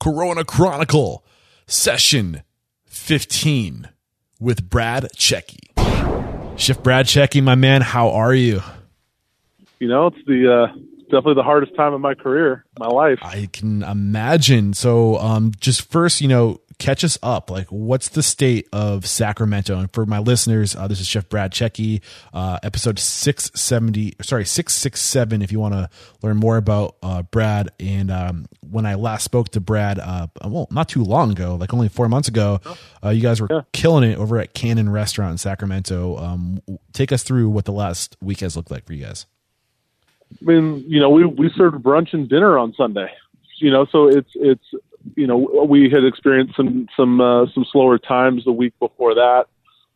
Corona 0.00 0.44
Chronicle, 0.44 1.22
session 1.66 2.42
15 2.86 3.90
with 4.40 4.68
Brad 4.68 5.08
Cecchi. 5.14 6.58
Chef 6.58 6.82
Brad 6.82 7.06
Cecchi, 7.06 7.42
my 7.42 7.54
man, 7.54 7.82
how 7.82 8.10
are 8.10 8.34
you? 8.34 8.62
You 9.78 9.88
know, 9.88 10.06
it's 10.06 10.16
the 10.26 10.50
uh, 10.52 10.74
definitely 11.04 11.34
the 11.34 11.42
hardest 11.42 11.76
time 11.76 11.92
of 11.92 12.00
my 12.00 12.14
career, 12.14 12.64
my 12.78 12.86
life. 12.86 13.18
I 13.22 13.48
can 13.52 13.82
imagine. 13.82 14.72
So, 14.72 15.18
um, 15.18 15.52
just 15.60 15.90
first, 15.90 16.22
you 16.22 16.28
know, 16.28 16.60
catch 16.80 17.04
us 17.04 17.16
up. 17.22 17.50
Like, 17.50 17.68
what's 17.68 18.08
the 18.08 18.22
state 18.22 18.68
of 18.72 19.06
Sacramento? 19.06 19.78
And 19.78 19.92
for 19.92 20.04
my 20.06 20.18
listeners, 20.18 20.74
uh, 20.74 20.88
this 20.88 21.00
is 21.00 21.06
Chef 21.06 21.28
Brad 21.28 21.52
Cecchi, 21.52 22.00
uh, 22.34 22.58
episode 22.64 22.98
670, 22.98 24.14
sorry, 24.22 24.44
667, 24.44 25.42
if 25.42 25.52
you 25.52 25.60
want 25.60 25.74
to 25.74 25.88
learn 26.22 26.36
more 26.38 26.56
about 26.56 26.96
uh, 27.02 27.22
Brad. 27.22 27.68
And 27.78 28.10
um, 28.10 28.46
when 28.68 28.86
I 28.86 28.94
last 28.94 29.22
spoke 29.22 29.50
to 29.50 29.60
Brad, 29.60 29.98
uh, 30.00 30.26
well, 30.44 30.66
not 30.72 30.88
too 30.88 31.04
long 31.04 31.30
ago, 31.30 31.54
like 31.54 31.72
only 31.72 31.88
four 31.88 32.08
months 32.08 32.26
ago, 32.28 32.60
uh, 33.04 33.10
you 33.10 33.22
guys 33.22 33.40
were 33.40 33.48
Yeah. 33.50 33.60
killing 33.72 34.10
it 34.10 34.18
over 34.18 34.38
at 34.38 34.54
Canon 34.54 34.88
Restaurant 34.90 35.32
in 35.32 35.38
Sacramento. 35.38 36.16
Um, 36.16 36.60
take 36.92 37.12
us 37.12 37.22
through 37.22 37.50
what 37.50 37.66
the 37.66 37.72
last 37.72 38.16
week 38.20 38.40
has 38.40 38.56
looked 38.56 38.70
like 38.70 38.86
for 38.86 38.94
you 38.94 39.04
guys. 39.04 39.26
I 40.40 40.44
mean, 40.44 40.84
you 40.88 41.00
know, 41.00 41.10
we 41.10 41.24
we 41.24 41.50
served 41.56 41.82
brunch 41.82 42.12
and 42.14 42.28
dinner 42.28 42.56
on 42.56 42.72
Sunday. 42.74 43.08
You 43.58 43.70
know, 43.70 43.84
so 43.92 44.08
it's 44.08 44.30
it's 44.36 44.64
you 45.16 45.26
know 45.26 45.36
we 45.68 45.90
had 45.90 46.04
experienced 46.04 46.56
some 46.56 46.88
some 46.96 47.20
uh, 47.20 47.46
some 47.54 47.64
slower 47.70 47.98
times 47.98 48.44
the 48.44 48.52
week 48.52 48.74
before 48.78 49.14
that. 49.14 49.46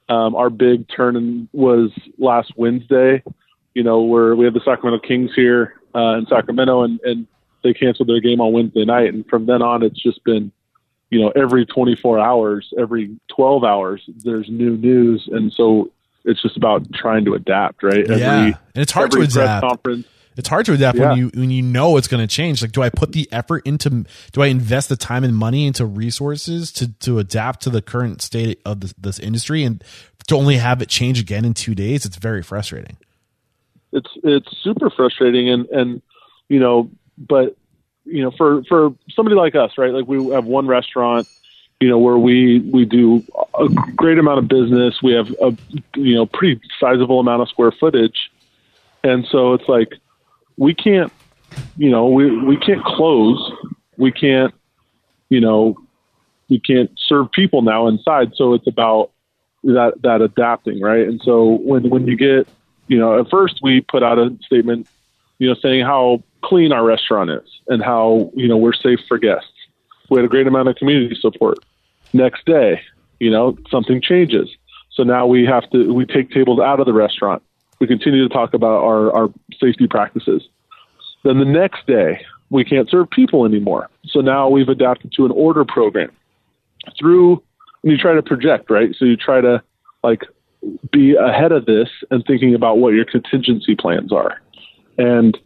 Um, 0.09 0.35
our 0.35 0.51
big 0.51 0.87
turn 0.89 1.49
was 1.53 1.91
last 2.19 2.53
Wednesday. 2.57 3.23
You 3.75 3.83
know, 3.83 4.03
where 4.03 4.37
we 4.37 4.45
had 4.45 4.55
the 4.55 4.61
Sacramento 4.65 5.07
Kings 5.07 5.31
here 5.35 5.81
uh, 5.95 6.17
in 6.19 6.27
Sacramento, 6.27 6.83
and 6.83 7.01
and 7.03 7.27
they 7.63 7.75
canceled 7.75 8.09
their 8.09 8.21
game 8.21 8.41
on 8.41 8.53
Wednesday 8.53 8.85
night, 8.85 9.13
and 9.13 9.27
from 9.27 9.47
then 9.47 9.63
on, 9.63 9.83
it's 9.83 10.01
just 10.01 10.23
been 10.25 10.53
you 11.11 11.21
know 11.21 11.33
every 11.35 11.67
24 11.67 12.19
hours, 12.19 12.73
every 12.79 13.17
12 13.29 13.65
hours, 13.65 14.03
there's 14.23 14.49
new 14.49 14.77
news, 14.77 15.29
and 15.31 15.53
so 15.53 15.91
it's 16.25 16.41
just 16.43 16.57
about 16.57 16.93
trying 16.93 17.25
to 17.25 17.35
adapt, 17.35 17.83
right? 17.83 18.07
yeah, 18.09 18.45
and 18.45 18.57
it's 18.75 18.93
hard 18.93 19.11
to 19.13 19.19
every 19.19 19.27
adapt. 19.27 19.67
conference. 19.67 20.07
It's 20.37 20.49
hard 20.49 20.67
to 20.67 20.73
adapt 20.73 20.99
Yeah. 20.99 21.11
when 21.11 21.19
you 21.19 21.31
when 21.35 21.51
you 21.51 21.63
know 21.63 21.97
it's 21.97 22.09
going 22.09 22.21
to 22.27 22.27
change. 22.27 22.61
Like, 22.63 22.73
do 22.73 22.83
I 22.83 22.91
put 22.91 23.13
the 23.13 23.29
effort 23.33 23.63
into? 23.67 24.05
Do 24.33 24.43
I 24.43 24.47
invest 24.47 24.89
the 24.89 24.97
time 24.97 25.23
and 25.25 25.37
money 25.37 25.67
into 25.67 25.87
resources 25.87 26.73
to 26.73 26.93
to 27.01 27.19
adapt 27.19 27.63
to 27.63 27.71
the 27.71 27.81
current 27.83 28.21
state 28.23 28.61
of 28.65 28.81
this, 28.81 28.93
this 28.95 29.19
industry 29.19 29.63
and 29.65 29.83
to 30.27 30.37
only 30.37 30.57
have 30.57 30.83
it 30.83 30.89
change 30.89 31.21
again 31.21 31.45
in 31.45 31.55
two 31.55 31.75
days? 31.75 32.05
It's 32.05 32.17
very 32.17 32.43
frustrating. 32.43 32.97
it's 33.93 34.11
it's 34.25 34.49
super 34.63 34.91
frustrating 34.91 35.49
and 35.51 35.67
and 35.69 36.03
you 36.49 36.59
know 36.59 36.91
but 37.17 37.57
you 38.05 38.23
know 38.23 38.33
for 38.33 38.65
for 38.65 38.93
somebody 39.15 39.37
like 39.37 39.55
us 39.55 39.79
right 39.79 39.93
like 39.93 40.07
we 40.09 40.31
have 40.33 40.45
one 40.47 40.67
restaurant 40.67 41.29
you 41.81 41.89
know 41.89 41.99
where 41.99 42.19
we 42.19 42.59
we 42.59 42.85
do 42.85 43.23
a 43.59 43.69
great 43.95 44.19
amount 44.19 44.39
of 44.41 44.49
business 44.49 45.01
we 45.03 45.13
have 45.13 45.31
a 45.41 45.57
you 45.97 46.15
know 46.17 46.27
pretty 46.27 46.61
sizable 46.81 47.21
amount 47.21 47.41
of 47.43 47.49
square 47.49 47.71
footage 47.71 48.31
and 49.05 49.27
so 49.31 49.53
it's 49.55 49.69
like 49.69 49.93
we 50.57 50.75
can't 50.75 51.13
you 51.77 51.91
know 51.91 52.09
we 52.09 52.37
we 52.45 52.57
can't 52.57 52.85
close 52.85 53.53
we 53.97 54.11
can't 54.11 54.53
you 55.29 55.41
know 55.41 55.77
we 56.49 56.59
can't 56.59 56.91
serve 57.07 57.31
people 57.33 57.63
now 57.63 57.87
inside 57.87 58.33
so 58.35 58.55
it's 58.55 58.67
about 58.67 59.11
that 59.63 59.95
that 60.03 60.21
adapting 60.21 60.81
right 60.81 61.07
and 61.07 61.21
so 61.25 61.59
when 61.63 61.89
when 61.91 62.07
you 62.07 62.17
get 62.17 62.47
you 62.89 62.99
know, 62.99 63.19
at 63.19 63.31
first 63.31 63.61
we 63.63 63.81
put 63.81 64.03
out 64.03 64.19
a 64.19 64.37
statement, 64.47 64.89
you 65.39 65.49
know, 65.49 65.55
saying 65.61 65.85
how 65.85 66.23
clean 66.43 66.73
our 66.73 66.85
restaurant 66.85 67.31
is 67.31 67.49
and 67.69 67.83
how, 67.83 68.31
you 68.35 68.49
know, 68.49 68.57
we're 68.57 68.75
safe 68.75 69.01
for 69.09 69.19
guests. 69.19 69.51
We 70.11 70.19
had 70.19 70.25
a 70.25 70.29
great 70.29 70.47
amount 70.47 70.69
of 70.69 70.77
community 70.77 71.17
support. 71.19 71.59
Next 72.13 72.45
day, 72.45 72.83
you 73.21 73.31
know, 73.31 73.57
something 73.71 74.01
changes. 74.01 74.51
So 74.93 75.03
now 75.03 75.27
we 75.27 75.45
have 75.47 75.69
to, 75.71 75.93
we 75.93 76.05
take 76.05 76.31
tables 76.31 76.61
out 76.61 76.79
of 76.79 76.87
the 76.87 76.93
restaurant. 76.93 77.43
We 77.81 77.87
continue 77.87 78.27
to 78.27 78.33
talk 78.33 78.55
about 78.55 78.85
our, 78.85 79.13
our 79.15 79.29
safety 79.61 79.87
practices. 79.87 80.43
Then 81.25 81.39
the 81.39 81.45
next 81.45 81.87
day, 81.87 82.25
we 82.51 82.65
can't 82.65 82.89
serve 82.89 83.11
people 83.11 83.45
anymore. 83.45 83.89
So 84.07 84.21
now 84.21 84.49
we've 84.49 84.69
adapted 84.69 85.13
to 85.17 85.25
an 85.25 85.33
order 85.33 85.65
program 85.65 86.11
through, 86.99 87.43
and 87.83 87.93
you 87.93 87.99
try 87.99 88.15
to 88.15 88.23
project, 88.23 88.71
right? 88.71 88.95
So 88.99 89.05
you 89.05 89.17
try 89.17 89.41
to 89.41 89.63
like 90.03 90.23
be 90.93 91.15
ahead 91.17 91.53
of 91.53 91.67
this 91.67 91.89
and 92.11 92.25
thinking 92.27 92.55
about 92.55 92.79
what 92.79 92.95
your 92.95 93.05
contingency 93.05 93.75
plans 93.75 94.13
are. 94.13 94.41
And, 94.99 95.37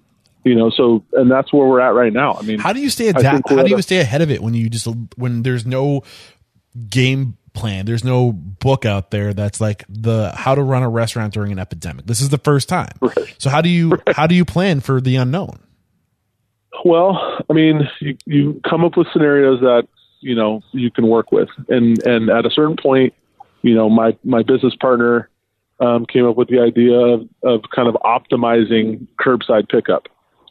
you 0.44 0.54
know, 0.54 0.70
so, 0.70 1.04
and 1.14 1.30
that's 1.30 1.53
where 1.53 1.66
we're 1.66 1.80
at 1.80 1.94
right 1.94 2.12
now. 2.12 2.34
I 2.34 2.42
mean, 2.42 2.58
How 2.58 2.72
do 2.72 2.80
you 2.80 2.91
stay 2.91 3.08
adapt? 3.08 3.48
How 3.48 3.62
do 3.62 3.70
you 3.70 3.82
stay 3.82 3.98
ahead 3.98 4.20
of 4.20 4.30
it 4.30 4.42
when 4.42 4.54
you 4.54 4.69
just 4.69 4.86
when 5.16 5.42
there's 5.42 5.66
no 5.66 6.03
game 6.88 7.36
plan? 7.58 7.86
There's 7.86 8.04
no 8.04 8.32
book 8.32 8.84
out 8.84 9.10
there 9.10 9.34
that's 9.34 9.60
like 9.60 9.84
the 9.88 10.32
how 10.34 10.54
to 10.54 10.62
run 10.62 10.82
a 10.82 10.88
restaurant 10.88 11.34
during 11.34 11.52
an 11.52 11.58
epidemic. 11.58 12.06
This 12.06 12.20
is 12.20 12.28
the 12.28 12.38
first 12.38 12.69
time. 12.69 12.92
Right. 13.00 13.34
So 13.38 13.50
how 13.50 13.60
do 13.60 13.69
you 13.69 13.98
how 14.08 14.26
do 14.26 14.34
you 14.34 14.44
plan 14.44 14.80
for 14.80 15.00
the 15.00 15.16
unknown? 15.16 15.58
Well, 16.84 17.18
I 17.50 17.52
mean, 17.52 17.88
you, 18.00 18.16
you 18.24 18.60
come 18.68 18.84
up 18.84 18.97
with 18.97 19.08
scenarios 19.12 19.60
that 19.60 19.88
you 20.20 20.34
know 20.34 20.62
you 20.72 20.91
can 20.91 21.08
work 21.08 21.32
with, 21.32 21.48
and 21.68 22.00
and 22.06 22.30
at 22.30 22.47
a 22.47 22.50
certain 22.50 22.76
point, 22.76 23.14
you 23.62 23.74
know, 23.74 23.91
my 23.91 24.16
my 24.22 24.42
business 24.42 24.74
partner 24.76 25.28
um, 25.80 26.06
came 26.06 26.24
up 26.24 26.36
with 26.36 26.48
the 26.48 26.60
idea 26.60 26.94
of, 26.94 27.28
of 27.42 27.62
kind 27.74 27.88
of 27.88 27.94
optimizing 27.97 29.06
curbside 29.20 29.68
pickup, 29.68 30.06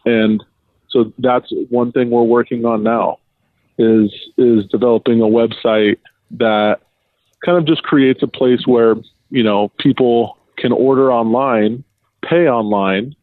and 0.05 0.43
so 0.89 1.13
that's 1.19 1.47
one 1.69 1.91
thing 1.91 2.09
we're 2.09 2.23
working 2.23 2.65
on 2.65 2.83
now 2.83 3.19
is 3.77 4.11
is 4.37 4.65
developing 4.65 5.21
a 5.21 5.25
website 5.25 5.97
that 6.31 6.81
kind 7.45 7.57
of 7.57 7.65
just 7.65 7.83
creates 7.83 8.21
a 8.23 8.27
place 8.27 8.65
where 8.65 8.95
you 9.29 9.43
know 9.43 9.69
people 9.79 10.37
can 10.57 10.71
order 10.71 11.11
online, 11.11 11.83
pay 12.23 12.47
online, 12.47 13.15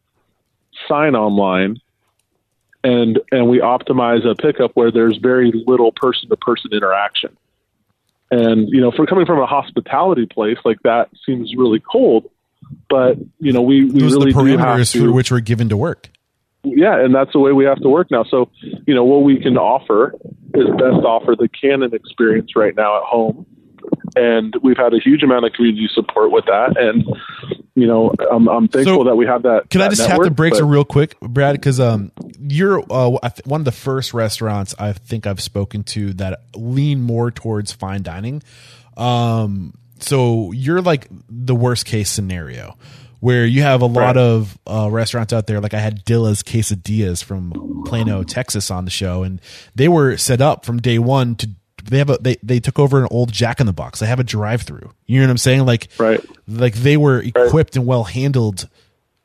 sign 0.87 1.15
online, 1.15 1.77
and 2.83 3.19
and 3.31 3.49
we 3.49 3.59
optimize 3.59 4.25
a 4.29 4.35
pickup 4.35 4.71
where 4.75 4.91
there's 4.91 5.17
very 5.17 5.51
little 5.65 5.91
person 5.91 6.29
to 6.29 6.37
person 6.37 6.71
interaction. 6.73 7.35
And 8.31 8.69
you 8.69 8.81
know, 8.81 8.91
for 8.91 9.05
coming 9.05 9.25
from 9.25 9.39
a 9.39 9.45
hospitality 9.45 10.25
place 10.25 10.57
like 10.65 10.81
that 10.83 11.09
seems 11.25 11.53
really 11.55 11.79
cold, 11.79 12.29
but 12.89 13.17
you 13.39 13.53
know, 13.53 13.61
we 13.61 13.85
we 13.85 13.99
Those 14.01 14.13
really 14.13 14.33
the 14.33 14.39
parameters 14.39 14.91
to, 14.93 14.99
through 14.99 15.13
which 15.13 15.31
we're 15.31 15.39
given 15.39 15.69
to 15.69 15.77
work. 15.77 16.09
yeah, 16.63 16.99
and 16.99 17.13
that's 17.13 17.31
the 17.33 17.39
way 17.39 17.51
we 17.51 17.65
have 17.65 17.79
to 17.81 17.89
work 17.89 18.09
now. 18.11 18.23
So, 18.23 18.49
you 18.87 18.95
know, 18.95 19.03
what 19.03 19.23
we 19.23 19.39
can 19.39 19.57
offer 19.57 20.15
is 20.53 20.65
best 20.71 21.05
offer 21.05 21.35
the 21.37 21.49
Canon 21.49 21.93
experience 21.93 22.55
right 22.55 22.75
now 22.75 22.97
at 22.97 23.03
home. 23.03 23.45
And 24.15 24.55
we've 24.63 24.77
had 24.77 24.93
a 24.93 24.99
huge 24.99 25.23
amount 25.23 25.45
of 25.45 25.53
community 25.53 25.89
support 25.93 26.31
with 26.31 26.45
that. 26.45 26.77
And, 26.77 27.03
you 27.75 27.85
know, 27.85 28.13
I'm, 28.31 28.47
I'm 28.47 28.67
thankful 28.69 28.99
So, 28.99 29.03
that 29.05 29.15
we 29.15 29.25
have 29.25 29.43
that. 29.43 29.69
Can 29.69 29.81
I 29.81 29.85
that 29.85 29.89
just 29.95 30.01
have 30.03 30.11
network, 30.11 30.27
the 30.29 30.33
breaks 30.35 30.59
but- 30.59 30.65
real 30.67 30.85
quick, 30.85 31.19
Brad? 31.19 31.55
Because 31.55 31.79
um, 31.81 32.11
you're 32.39 32.79
uh, 32.89 33.17
one 33.43 33.61
of 33.61 33.65
the 33.65 33.71
first 33.73 34.13
restaurants 34.13 34.73
I 34.79 34.93
think 34.93 35.27
I've 35.27 35.41
spoken 35.41 35.83
to 35.83 36.13
that 36.13 36.39
lean 36.55 37.01
more 37.01 37.29
towards 37.29 37.73
fine 37.73 38.03
dining. 38.03 38.41
Um, 38.95 39.73
so 39.99 40.51
you're 40.51 40.81
like 40.81 41.07
the 41.29 41.55
worst 41.55 41.85
case 41.85 42.09
scenario 42.09 42.77
where 43.19 43.45
you 43.45 43.63
have 43.63 43.81
a 43.81 43.85
lot 43.85 44.15
Right. 44.15 44.17
of 44.17 44.57
uh, 44.67 44.87
restaurants 44.91 45.33
out 45.33 45.47
there. 45.47 45.59
Like 45.59 45.73
I 45.73 45.79
had 45.79 46.05
Dilla's 46.05 46.43
Quesadillas 46.43 47.23
from 47.23 47.83
Plano, 47.85 48.23
Texas, 48.23 48.69
on 48.69 48.85
the 48.85 48.91
show, 48.91 49.23
and 49.23 49.41
they 49.73 49.87
were 49.87 50.15
set 50.17 50.41
up 50.41 50.63
from 50.65 50.79
day 50.81 50.99
one 50.99 51.35
to. 51.35 51.49
They 51.89 51.97
have 51.99 52.09
a 52.09 52.17
they, 52.19 52.35
they 52.43 52.59
took 52.59 52.79
over 52.79 52.99
an 52.99 53.07
old 53.11 53.31
Jack 53.31 53.59
in 53.59 53.65
the 53.65 53.73
Box. 53.73 53.99
They 53.99 54.07
have 54.07 54.19
a 54.19 54.23
drive 54.23 54.63
through. 54.63 54.91
You 55.05 55.19
know 55.19 55.27
what 55.27 55.31
I'm 55.31 55.37
saying? 55.37 55.65
Like 55.65 55.87
Right. 55.99 56.21
like 56.47 56.73
they 56.75 56.97
were 56.97 57.19
equipped 57.21 57.75
and 57.75 57.85
well 57.85 58.03
handled 58.05 58.67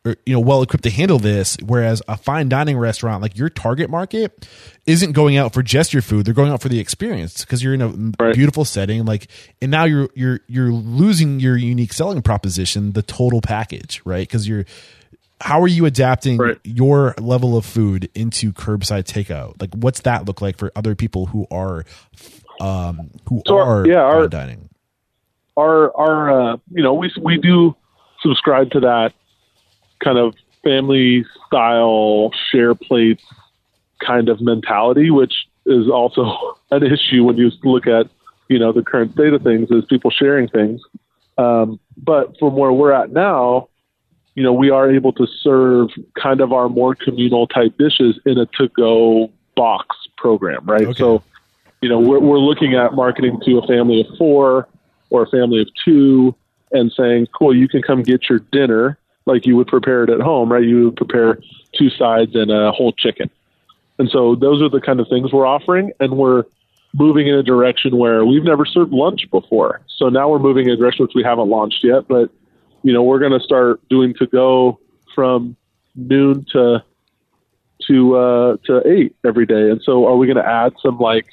or 0.04 0.16
you 0.24 0.32
know 0.32 0.40
well 0.40 0.62
equipped 0.62 0.84
to 0.84 0.90
handle 0.90 1.18
this 1.18 1.58
whereas 1.62 2.00
a 2.08 2.16
fine 2.16 2.48
dining 2.48 2.78
restaurant 2.78 3.20
like 3.20 3.36
your 3.36 3.50
target 3.50 3.90
market 3.90 4.48
isn't 4.86 5.12
going 5.12 5.36
out 5.36 5.52
for 5.52 5.62
just 5.62 5.92
your 5.92 6.00
food 6.00 6.24
they're 6.24 6.32
going 6.32 6.50
out 6.50 6.62
for 6.62 6.70
the 6.70 6.78
experience 6.78 7.44
because 7.44 7.62
you're 7.62 7.74
in 7.74 7.82
a 7.82 7.88
Right. 8.18 8.34
beautiful 8.34 8.64
setting 8.64 9.04
like 9.04 9.26
and 9.60 9.70
now 9.70 9.84
you're 9.84 10.08
you're 10.14 10.40
you're 10.46 10.72
losing 10.72 11.38
your 11.38 11.54
unique 11.54 11.92
selling 11.92 12.22
proposition 12.22 12.92
the 12.92 13.02
total 13.02 13.42
package 13.42 14.00
right 14.06 14.26
because 14.26 14.48
you're 14.48 14.64
how 15.42 15.60
are 15.60 15.68
you 15.68 15.84
adapting 15.84 16.38
Right. 16.38 16.58
your 16.64 17.14
level 17.20 17.54
of 17.58 17.66
food 17.66 18.08
into 18.14 18.54
curbside 18.54 19.04
takeout 19.04 19.60
like 19.60 19.74
what's 19.74 20.00
that 20.00 20.24
look 20.24 20.40
like 20.40 20.56
for 20.56 20.72
other 20.74 20.94
people 20.94 21.26
who 21.26 21.46
are 21.50 21.84
um 22.60 23.10
who 23.28 23.42
So 23.46 23.56
our- 23.58 23.82
are 23.82 23.86
yeah, 23.86 24.00
our- 24.02 24.28
dining 24.28 24.68
our 25.56 25.94
our 25.96 26.40
uh, 26.52 26.56
you 26.72 26.82
know 26.82 26.94
we 26.94 27.10
we 27.20 27.36
do 27.38 27.74
subscribe 28.22 28.70
to 28.72 28.80
that 28.80 29.12
kind 30.04 30.18
of 30.18 30.34
family 30.62 31.24
style 31.46 32.30
share 32.50 32.74
plates 32.74 33.24
kind 33.98 34.28
of 34.28 34.40
mentality, 34.40 35.10
which 35.10 35.34
is 35.66 35.88
also 35.88 36.56
an 36.70 36.82
issue 36.84 37.24
when 37.24 37.36
you 37.36 37.50
look 37.64 37.86
at 37.86 38.08
you 38.48 38.58
know 38.58 38.72
the 38.72 38.82
current 38.82 39.12
state 39.12 39.32
of 39.32 39.42
things 39.42 39.70
is 39.70 39.84
people 39.86 40.10
sharing 40.10 40.48
things. 40.48 40.80
Um, 41.38 41.80
but 41.96 42.36
from 42.38 42.54
where 42.56 42.72
we're 42.72 42.92
at 42.92 43.10
now, 43.12 43.68
you 44.34 44.42
know, 44.42 44.52
we 44.52 44.68
are 44.70 44.90
able 44.90 45.12
to 45.14 45.26
serve 45.26 45.88
kind 46.20 46.40
of 46.40 46.52
our 46.52 46.68
more 46.68 46.94
communal 46.94 47.46
type 47.46 47.76
dishes 47.78 48.18
in 48.26 48.38
a 48.38 48.46
to 48.58 48.68
go 48.68 49.30
box 49.56 49.96
program, 50.18 50.64
right? 50.66 50.86
Okay. 50.86 50.98
So 50.98 51.22
you 51.80 51.88
know, 51.88 51.98
we're, 51.98 52.20
we're 52.20 52.38
looking 52.38 52.74
at 52.74 52.94
marketing 52.94 53.40
to 53.44 53.58
a 53.58 53.66
family 53.66 54.00
of 54.00 54.06
four 54.18 54.68
or 55.10 55.22
a 55.22 55.28
family 55.28 55.62
of 55.62 55.68
two 55.84 56.34
and 56.72 56.92
saying, 56.92 57.26
cool, 57.36 57.54
you 57.54 57.68
can 57.68 57.82
come 57.82 58.02
get 58.02 58.28
your 58.28 58.40
dinner 58.52 58.98
like 59.26 59.46
you 59.46 59.56
would 59.56 59.66
prepare 59.66 60.04
it 60.04 60.10
at 60.10 60.20
home, 60.20 60.52
right? 60.52 60.62
You 60.64 60.86
would 60.86 60.96
prepare 60.96 61.38
two 61.76 61.90
sides 61.90 62.34
and 62.34 62.50
a 62.50 62.72
whole 62.72 62.92
chicken. 62.92 63.30
And 63.98 64.08
so 64.10 64.34
those 64.34 64.62
are 64.62 64.68
the 64.68 64.80
kind 64.80 65.00
of 65.00 65.08
things 65.08 65.32
we're 65.32 65.46
offering. 65.46 65.92
And 66.00 66.16
we're 66.16 66.44
moving 66.94 67.28
in 67.28 67.34
a 67.34 67.42
direction 67.42 67.96
where 67.96 68.24
we've 68.24 68.44
never 68.44 68.64
served 68.64 68.92
lunch 68.92 69.30
before. 69.30 69.82
So 69.96 70.08
now 70.08 70.28
we're 70.28 70.38
moving 70.38 70.66
in 70.66 70.72
a 70.72 70.76
direction 70.76 71.04
which 71.04 71.14
we 71.14 71.22
haven't 71.22 71.48
launched 71.48 71.84
yet, 71.84 72.08
but 72.08 72.30
you 72.82 72.92
know, 72.92 73.02
we're 73.02 73.18
going 73.18 73.38
to 73.38 73.40
start 73.40 73.86
doing 73.88 74.14
to 74.14 74.26
go 74.26 74.78
from 75.14 75.56
noon 75.94 76.46
to 76.52 76.82
to 77.86 78.16
uh, 78.16 78.56
to 78.64 78.82
eight 78.86 79.16
every 79.24 79.46
day. 79.46 79.70
And 79.70 79.80
so, 79.82 80.06
are 80.06 80.16
we 80.16 80.26
going 80.26 80.36
to 80.36 80.46
add 80.46 80.74
some 80.82 80.98
like, 80.98 81.26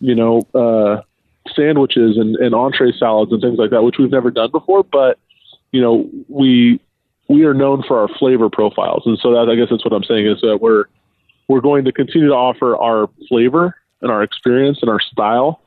you 0.00 0.14
know, 0.14 0.42
uh, 0.54 1.02
sandwiches 1.54 2.16
and, 2.16 2.36
and 2.36 2.54
entree 2.54 2.92
salads 2.98 3.32
and 3.32 3.40
things 3.40 3.58
like 3.58 3.70
that, 3.70 3.82
which 3.82 3.96
we've 3.98 4.10
never 4.10 4.30
done 4.30 4.50
before? 4.50 4.84
But 4.84 5.18
you 5.72 5.80
know, 5.80 6.08
we 6.28 6.80
we 7.28 7.44
are 7.44 7.54
known 7.54 7.82
for 7.82 7.98
our 8.00 8.08
flavor 8.18 8.48
profiles, 8.48 9.02
and 9.06 9.18
so 9.18 9.32
that 9.32 9.50
I 9.50 9.56
guess 9.56 9.68
that's 9.70 9.84
what 9.84 9.92
I'm 9.92 10.04
saying 10.04 10.26
is 10.26 10.40
that 10.42 10.58
we're 10.60 10.84
we're 11.48 11.60
going 11.60 11.84
to 11.84 11.92
continue 11.92 12.28
to 12.28 12.34
offer 12.34 12.76
our 12.76 13.08
flavor 13.28 13.76
and 14.02 14.10
our 14.10 14.22
experience 14.22 14.78
and 14.82 14.90
our 14.90 15.00
style 15.00 15.60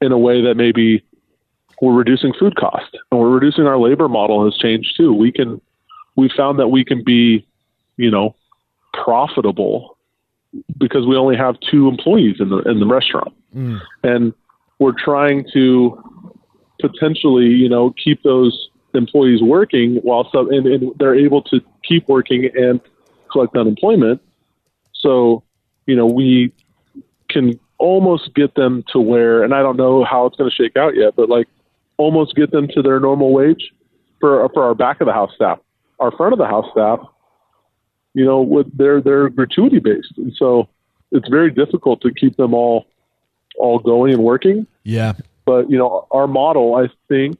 in 0.00 0.12
a 0.12 0.18
way 0.18 0.42
that 0.42 0.56
maybe 0.56 1.02
we're 1.80 1.94
reducing 1.94 2.32
food 2.32 2.56
cost 2.56 2.96
and 3.10 3.20
we're 3.20 3.30
reducing 3.30 3.66
our 3.66 3.78
labor 3.78 4.08
model 4.08 4.44
has 4.44 4.56
changed 4.56 4.96
too. 4.96 5.12
We 5.12 5.32
can 5.32 5.60
we 6.16 6.28
found 6.36 6.58
that 6.58 6.68
we 6.68 6.84
can 6.84 7.04
be, 7.04 7.46
you 7.96 8.10
know, 8.10 8.34
profitable 8.92 9.97
because 10.78 11.06
we 11.06 11.16
only 11.16 11.36
have 11.36 11.56
two 11.60 11.88
employees 11.88 12.36
in 12.40 12.48
the 12.48 12.58
in 12.62 12.80
the 12.80 12.86
restaurant. 12.86 13.34
Mm. 13.54 13.80
And 14.02 14.34
we're 14.78 14.92
trying 14.92 15.46
to 15.52 16.02
potentially, 16.80 17.46
you 17.46 17.68
know, 17.68 17.94
keep 18.02 18.22
those 18.22 18.68
employees 18.94 19.42
working 19.42 19.96
while 19.96 20.28
some 20.32 20.50
and, 20.50 20.66
and 20.66 20.92
they're 20.98 21.14
able 21.14 21.42
to 21.42 21.60
keep 21.84 22.08
working 22.08 22.50
and 22.54 22.80
collect 23.30 23.56
unemployment. 23.56 24.20
So, 24.94 25.42
you 25.86 25.96
know, 25.96 26.06
we 26.06 26.52
can 27.28 27.58
almost 27.78 28.34
get 28.34 28.54
them 28.54 28.84
to 28.92 28.98
where 28.98 29.42
and 29.42 29.54
I 29.54 29.62
don't 29.62 29.76
know 29.76 30.04
how 30.04 30.26
it's 30.26 30.36
going 30.36 30.50
to 30.50 30.54
shake 30.54 30.76
out 30.76 30.96
yet, 30.96 31.14
but 31.16 31.28
like 31.28 31.46
almost 31.96 32.34
get 32.34 32.50
them 32.50 32.68
to 32.68 32.82
their 32.82 33.00
normal 33.00 33.32
wage 33.32 33.72
for 34.20 34.48
for 34.50 34.64
our 34.64 34.74
back 34.74 35.00
of 35.00 35.06
the 35.06 35.12
house 35.12 35.32
staff. 35.34 35.58
Our 36.00 36.12
front 36.12 36.32
of 36.32 36.38
the 36.38 36.46
house 36.46 36.66
staff, 36.72 37.00
you 38.14 38.24
know, 38.24 38.40
with 38.40 38.76
their 38.76 39.00
they're 39.00 39.28
gratuity 39.28 39.78
based, 39.78 40.14
and 40.16 40.32
so 40.36 40.68
it's 41.12 41.28
very 41.28 41.50
difficult 41.50 42.00
to 42.02 42.12
keep 42.12 42.36
them 42.36 42.54
all 42.54 42.86
all 43.58 43.78
going 43.78 44.12
and 44.12 44.22
working. 44.22 44.66
Yeah. 44.84 45.14
But 45.44 45.70
you 45.70 45.78
know, 45.78 46.06
our 46.10 46.26
model, 46.26 46.74
I 46.74 46.88
think, 47.08 47.38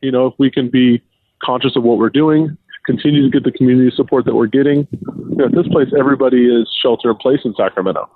you 0.00 0.10
know, 0.10 0.26
if 0.26 0.34
we 0.38 0.50
can 0.50 0.68
be 0.68 1.02
conscious 1.42 1.76
of 1.76 1.82
what 1.82 1.98
we're 1.98 2.10
doing, 2.10 2.56
continue 2.84 3.22
to 3.22 3.30
get 3.30 3.44
the 3.44 3.56
community 3.56 3.94
support 3.94 4.24
that 4.24 4.34
we're 4.34 4.46
getting. 4.46 4.88
You 4.90 5.36
know, 5.36 5.44
at 5.46 5.52
this 5.52 5.68
place, 5.68 5.88
everybody 5.98 6.46
is 6.46 6.68
shelter 6.82 7.10
in 7.10 7.16
place 7.16 7.40
in 7.44 7.54
Sacramento. 7.56 8.10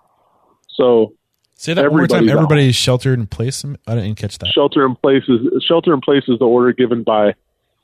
So 0.68 1.14
Say 1.60 1.74
that 1.74 1.90
one 1.90 1.98
more 1.98 2.06
time. 2.06 2.26
Everybody's 2.26 2.74
sheltered 2.74 3.18
in 3.18 3.26
place. 3.26 3.62
I 3.86 3.94
didn't 3.94 4.14
catch 4.14 4.38
that. 4.38 4.48
Shelter 4.48 4.86
in 4.86 4.96
place 4.96 5.24
is 5.28 5.62
shelter 5.62 5.92
in 5.92 6.00
place 6.00 6.22
is 6.26 6.38
the 6.38 6.46
order 6.46 6.72
given 6.72 7.02
by 7.02 7.34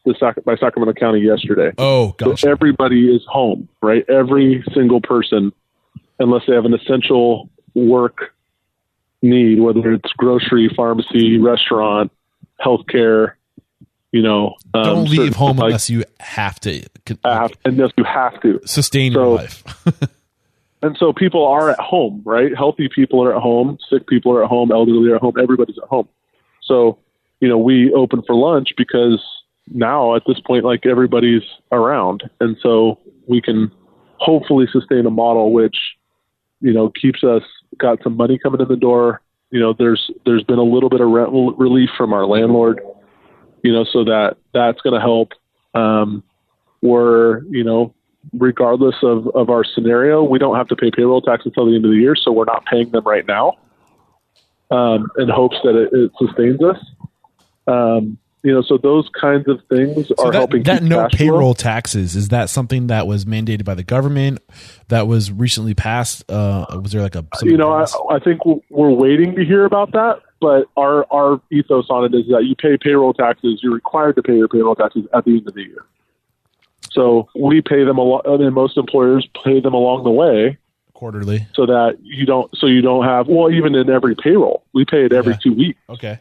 the 0.06 0.42
by 0.44 0.56
Sacramento 0.56 0.98
County 0.98 1.20
yesterday. 1.20 1.72
Oh, 1.76 2.14
gotcha. 2.18 2.36
So 2.38 2.50
everybody 2.50 3.14
is 3.14 3.22
home, 3.28 3.68
right? 3.82 4.04
Every 4.08 4.64
single 4.72 5.00
person, 5.00 5.52
unless 6.18 6.42
they 6.46 6.54
have 6.54 6.64
an 6.64 6.74
essential 6.74 7.50
work 7.74 8.34
need, 9.20 9.60
whether 9.60 9.92
it's 9.92 10.10
grocery, 10.16 10.70
pharmacy, 10.74 11.38
restaurant, 11.38 12.12
healthcare. 12.64 13.32
You 14.12 14.22
know, 14.22 14.54
um, 14.72 14.84
don't 14.84 15.10
leave 15.10 15.34
home 15.34 15.58
like, 15.58 15.66
unless 15.66 15.90
you 15.90 16.04
have 16.20 16.58
to. 16.60 16.82
Have, 17.24 17.52
unless 17.66 17.90
you 17.98 18.04
have 18.04 18.40
to 18.40 18.60
sustain 18.64 19.12
so, 19.12 19.18
your 19.18 19.36
life. 19.36 19.64
And 20.82 20.96
so 20.98 21.12
people 21.12 21.44
are 21.46 21.70
at 21.70 21.80
home, 21.80 22.22
right? 22.24 22.54
Healthy 22.54 22.88
people 22.94 23.22
are 23.24 23.34
at 23.34 23.42
home, 23.42 23.78
sick 23.90 24.06
people 24.06 24.32
are 24.32 24.44
at 24.44 24.48
home, 24.48 24.70
elderly 24.70 25.10
are 25.10 25.16
at 25.16 25.20
home, 25.20 25.34
everybody's 25.40 25.78
at 25.82 25.88
home. 25.88 26.08
So, 26.62 26.98
you 27.40 27.48
know, 27.48 27.58
we 27.58 27.92
open 27.92 28.22
for 28.22 28.34
lunch 28.34 28.68
because 28.76 29.20
now 29.72 30.14
at 30.14 30.22
this 30.26 30.40
point, 30.40 30.64
like 30.64 30.86
everybody's 30.86 31.42
around. 31.72 32.28
And 32.40 32.56
so 32.62 32.98
we 33.26 33.40
can 33.40 33.70
hopefully 34.18 34.66
sustain 34.72 35.06
a 35.06 35.10
model 35.10 35.52
which, 35.52 35.76
you 36.60 36.72
know, 36.72 36.90
keeps 36.90 37.24
us 37.24 37.42
got 37.78 38.02
some 38.02 38.16
money 38.16 38.38
coming 38.38 38.60
in 38.60 38.68
the 38.68 38.76
door. 38.76 39.20
You 39.50 39.60
know, 39.60 39.74
there's 39.76 40.10
there's 40.24 40.42
been 40.44 40.58
a 40.58 40.64
little 40.64 40.88
bit 40.88 41.00
of 41.00 41.08
rent 41.08 41.30
relief 41.32 41.90
from 41.96 42.12
our 42.12 42.26
landlord, 42.26 42.80
you 43.62 43.72
know, 43.72 43.84
so 43.84 44.04
that 44.04 44.36
that's 44.52 44.80
going 44.80 44.94
to 44.94 45.00
help. 45.00 45.32
Um, 45.74 46.22
we're, 46.82 47.42
you 47.44 47.64
know, 47.64 47.94
regardless 48.32 48.96
of, 49.02 49.28
of 49.34 49.50
our 49.50 49.64
scenario, 49.64 50.22
we 50.22 50.38
don't 50.38 50.56
have 50.56 50.68
to 50.68 50.76
pay 50.76 50.90
payroll 50.90 51.20
tax 51.20 51.44
until 51.44 51.66
the 51.66 51.74
end 51.74 51.84
of 51.84 51.90
the 51.90 51.96
year, 51.96 52.16
so 52.16 52.32
we're 52.32 52.44
not 52.44 52.64
paying 52.66 52.90
them 52.90 53.04
right 53.04 53.26
now 53.26 53.54
um, 54.70 55.08
in 55.18 55.28
hopes 55.28 55.56
that 55.64 55.76
it, 55.76 55.90
it 55.92 56.10
sustains 56.18 56.60
us. 56.62 56.78
Um, 57.66 58.18
you 58.46 58.52
know, 58.52 58.62
so 58.62 58.78
those 58.78 59.08
kinds 59.20 59.48
of 59.48 59.60
things 59.68 60.06
so 60.06 60.14
are 60.20 60.30
that, 60.30 60.38
helping. 60.38 60.62
That 60.62 60.80
no 60.80 61.08
payroll 61.12 61.52
taxes 61.52 62.14
is 62.14 62.28
that 62.28 62.48
something 62.48 62.86
that 62.86 63.08
was 63.08 63.24
mandated 63.24 63.64
by 63.64 63.74
the 63.74 63.82
government 63.82 64.38
that 64.86 65.08
was 65.08 65.32
recently 65.32 65.74
passed? 65.74 66.30
Uh, 66.30 66.64
was 66.80 66.92
there 66.92 67.02
like 67.02 67.16
a 67.16 67.26
you 67.42 67.56
know 67.56 67.72
I, 67.72 67.86
I, 68.08 68.20
think 68.20 68.42
we're 68.44 68.92
waiting 68.92 69.34
to 69.34 69.44
hear 69.44 69.64
about 69.64 69.90
that, 69.94 70.20
but 70.40 70.68
our 70.76 71.12
our 71.12 71.40
ethos 71.50 71.86
on 71.90 72.04
it 72.04 72.16
is 72.16 72.28
that 72.28 72.44
you 72.44 72.54
pay 72.54 72.76
payroll 72.76 73.12
taxes. 73.12 73.58
You're 73.64 73.74
required 73.74 74.14
to 74.14 74.22
pay 74.22 74.36
your 74.36 74.46
payroll 74.46 74.76
taxes 74.76 75.06
at 75.12 75.24
the 75.24 75.38
end 75.38 75.48
of 75.48 75.54
the 75.54 75.62
year. 75.62 75.84
So 76.92 77.28
we 77.34 77.62
pay 77.62 77.82
them 77.82 77.98
a 77.98 78.02
lot. 78.02 78.28
I 78.28 78.36
mean, 78.36 78.52
most 78.52 78.76
employers 78.76 79.28
pay 79.42 79.58
them 79.58 79.74
along 79.74 80.04
the 80.04 80.12
way 80.12 80.56
quarterly, 80.94 81.48
so 81.52 81.66
that 81.66 81.98
you 82.00 82.26
don't. 82.26 82.56
So 82.56 82.68
you 82.68 82.80
don't 82.80 83.06
have. 83.06 83.26
Well, 83.26 83.50
even 83.50 83.74
in 83.74 83.90
every 83.90 84.14
payroll, 84.14 84.62
we 84.72 84.84
pay 84.84 85.04
it 85.04 85.12
every 85.12 85.32
yeah. 85.32 85.38
two 85.42 85.52
weeks. 85.52 85.80
Okay. 85.88 86.20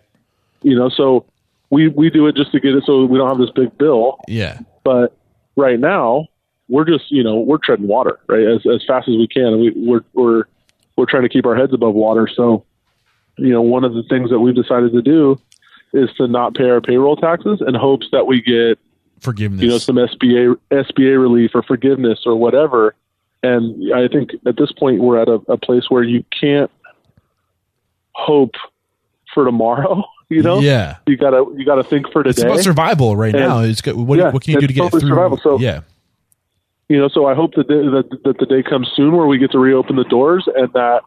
You 0.64 0.76
know, 0.76 0.90
so 0.90 1.28
we 1.70 1.88
we 1.90 2.10
do 2.10 2.28
it 2.28 2.36
just 2.36 2.52
to 2.52 2.60
get 2.60 2.76
it 2.76 2.84
so 2.86 3.06
we 3.06 3.18
don't 3.18 3.30
have 3.30 3.40
this 3.40 3.52
big 3.52 3.78
bill. 3.78 4.20
Yeah. 4.28 4.60
But 4.84 5.18
right 5.56 5.80
now, 5.80 6.28
we're 6.68 6.86
just 6.86 7.12
you 7.12 7.24
know 7.24 7.40
we're 7.40 7.58
treading 7.58 7.88
water 7.88 8.20
right 8.28 8.46
as 8.46 8.66
as 8.66 8.84
fast 8.86 9.08
as 9.08 9.16
we 9.16 9.28
can, 9.28 9.46
and 9.46 9.62
we 9.62 9.74
we're 9.76 10.04
we're 10.14 10.44
we're 10.96 11.06
trying 11.06 11.24
to 11.24 11.30
keep 11.30 11.46
our 11.46 11.56
heads 11.56 11.74
above 11.74 11.94
water. 11.94 12.28
So, 12.34 12.66
you 13.38 13.52
know, 13.52 13.62
one 13.62 13.84
of 13.84 13.94
the 13.94 14.04
things 14.04 14.30
that 14.30 14.40
we've 14.40 14.56
decided 14.56 14.94
to 14.94 15.02
do 15.02 15.40
is 15.94 16.10
to 16.18 16.28
not 16.28 16.56
pay 16.56 16.70
our 16.70 16.82
payroll 16.82 17.16
taxes 17.16 17.62
in 17.66 17.74
hopes 17.74 18.08
that 18.12 18.28
we 18.28 18.42
get 18.42 18.80
forgiveness, 19.22 19.62
you 19.62 19.70
know, 19.70 19.78
some 19.78 19.96
SBA 19.96 20.56
SBA 20.72 21.20
relief 21.20 21.52
or 21.54 21.64
forgiveness 21.64 22.22
or 22.26 22.36
whatever. 22.36 22.96
And 23.44 23.94
I 23.94 24.08
think 24.08 24.32
at 24.48 24.58
this 24.58 24.72
point 24.72 25.02
we're 25.02 25.22
at 25.22 25.28
a, 25.28 25.40
a 25.48 25.58
place 25.58 25.90
where 25.90 26.04
you 26.04 26.24
can't 26.38 26.72
hope 28.14 28.56
for 29.34 29.46
tomorrow. 29.46 30.04
You 30.30 30.42
know, 30.42 30.60
yeah, 30.60 30.98
you 31.06 31.18
gotta 31.18 31.46
you 31.56 31.66
gotta 31.66 31.84
think 31.84 32.12
for 32.12 32.24
today. 32.24 32.32
It's 32.32 32.42
about 32.42 32.60
survival 32.62 33.16
right 33.16 33.34
and, 33.34 33.44
now. 33.44 33.60
It's 33.60 33.86
what, 33.86 34.18
yeah, 34.18 34.32
what 34.32 34.44
can 34.44 34.54
you 34.54 34.60
do 34.60 34.68
to 34.68 34.74
get 34.74 34.92
through? 34.92 35.02
Survival. 35.02 35.40
So 35.42 35.60
yeah, 35.60 35.82
you 36.90 36.98
know, 36.98 37.08
so 37.08 37.28
I 37.28 37.36
hope 37.36 37.54
that, 37.56 37.68
that 37.68 38.20
that 38.24 38.38
the 38.40 38.46
day 38.46 38.64
comes 38.64 38.92
soon 38.96 39.16
where 39.16 39.28
we 39.28 39.38
get 39.38 39.52
to 39.52 39.60
reopen 39.60 39.96
the 39.96 40.04
doors 40.06 40.48
and 40.56 40.72
that 40.74 41.02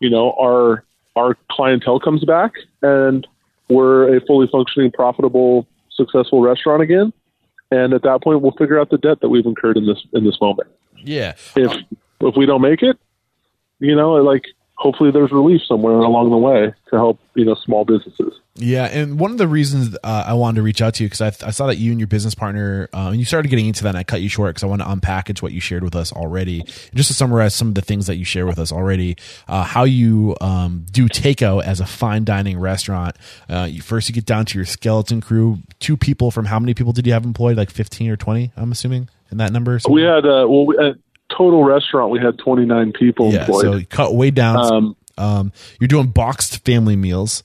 you 0.00 0.10
know 0.10 0.34
our 0.40 0.84
our 1.14 1.36
clientele 1.50 2.00
comes 2.00 2.24
back 2.24 2.52
and 2.82 3.26
we're 3.68 4.16
a 4.16 4.20
fully 4.22 4.48
functioning, 4.50 4.90
profitable, 4.90 5.66
successful 5.90 6.40
restaurant 6.40 6.82
again 6.82 7.12
and 7.70 7.92
at 7.92 8.02
that 8.02 8.22
point 8.22 8.40
we'll 8.40 8.52
figure 8.52 8.80
out 8.80 8.90
the 8.90 8.98
debt 8.98 9.20
that 9.20 9.28
we've 9.28 9.46
incurred 9.46 9.76
in 9.76 9.86
this 9.86 9.98
in 10.12 10.24
this 10.24 10.40
moment. 10.40 10.68
Yeah. 10.96 11.34
If 11.56 11.72
if 12.20 12.36
we 12.36 12.46
don't 12.46 12.62
make 12.62 12.82
it, 12.82 12.98
you 13.78 13.94
know, 13.94 14.14
like 14.14 14.46
hopefully 14.74 15.10
there's 15.10 15.32
relief 15.32 15.62
somewhere 15.66 15.94
along 15.94 16.30
the 16.30 16.36
way 16.36 16.72
to 16.90 16.96
help 16.96 17.20
you 17.34 17.44
know 17.44 17.54
small 17.54 17.84
businesses. 17.84 18.34
Yeah, 18.58 18.84
and 18.84 19.18
one 19.18 19.30
of 19.30 19.38
the 19.38 19.48
reasons 19.48 19.96
uh, 20.02 20.24
I 20.26 20.34
wanted 20.34 20.56
to 20.56 20.62
reach 20.62 20.82
out 20.82 20.94
to 20.94 21.04
you 21.04 21.08
because 21.08 21.20
I, 21.20 21.46
I, 21.46 21.50
saw 21.50 21.66
that 21.68 21.76
you 21.76 21.90
and 21.92 22.00
your 22.00 22.06
business 22.06 22.34
partner, 22.34 22.88
uh, 22.92 23.08
and 23.08 23.18
you 23.18 23.24
started 23.24 23.48
getting 23.48 23.66
into 23.66 23.84
that, 23.84 23.90
and 23.90 23.98
I 23.98 24.02
cut 24.04 24.20
you 24.20 24.28
short 24.28 24.50
because 24.50 24.64
I 24.64 24.66
want 24.66 24.82
to 24.82 24.88
unpackage 24.88 25.42
what 25.42 25.52
you 25.52 25.60
shared 25.60 25.84
with 25.84 25.94
us 25.94 26.12
already. 26.12 26.60
And 26.60 26.94
just 26.94 27.08
to 27.08 27.14
summarize 27.14 27.54
some 27.54 27.68
of 27.68 27.74
the 27.74 27.82
things 27.82 28.06
that 28.06 28.16
you 28.16 28.24
share 28.24 28.46
with 28.46 28.58
us 28.58 28.72
already, 28.72 29.16
uh, 29.46 29.62
how 29.62 29.84
you 29.84 30.36
um, 30.40 30.86
do 30.90 31.08
takeout 31.08 31.64
as 31.64 31.80
a 31.80 31.86
fine 31.86 32.24
dining 32.24 32.58
restaurant. 32.58 33.16
Uh, 33.48 33.68
you, 33.70 33.80
first, 33.80 34.08
you 34.08 34.14
get 34.14 34.26
down 34.26 34.44
to 34.46 34.58
your 34.58 34.66
skeleton 34.66 35.20
crew. 35.20 35.58
Two 35.78 35.96
people 35.96 36.30
from 36.30 36.46
how 36.46 36.58
many 36.58 36.74
people 36.74 36.92
did 36.92 37.06
you 37.06 37.12
have 37.12 37.24
employed? 37.24 37.56
Like 37.56 37.70
fifteen 37.70 38.10
or 38.10 38.16
twenty? 38.16 38.52
I'm 38.56 38.72
assuming 38.72 39.08
in 39.30 39.38
that 39.38 39.52
number. 39.52 39.78
We 39.88 40.02
had 40.02 40.24
uh, 40.24 40.46
well, 40.48 40.66
we, 40.66 40.78
at 40.78 40.96
total 41.36 41.62
restaurant 41.62 42.10
we 42.10 42.18
had 42.18 42.38
29 42.38 42.92
people 42.92 43.32
yeah, 43.32 43.40
employed. 43.40 43.62
So 43.62 43.84
cut 43.90 44.14
way 44.14 44.30
down. 44.30 44.56
Um, 44.56 44.96
um, 45.18 45.52
you're 45.80 45.88
doing 45.88 46.08
boxed 46.08 46.64
family 46.64 46.96
meals 46.96 47.42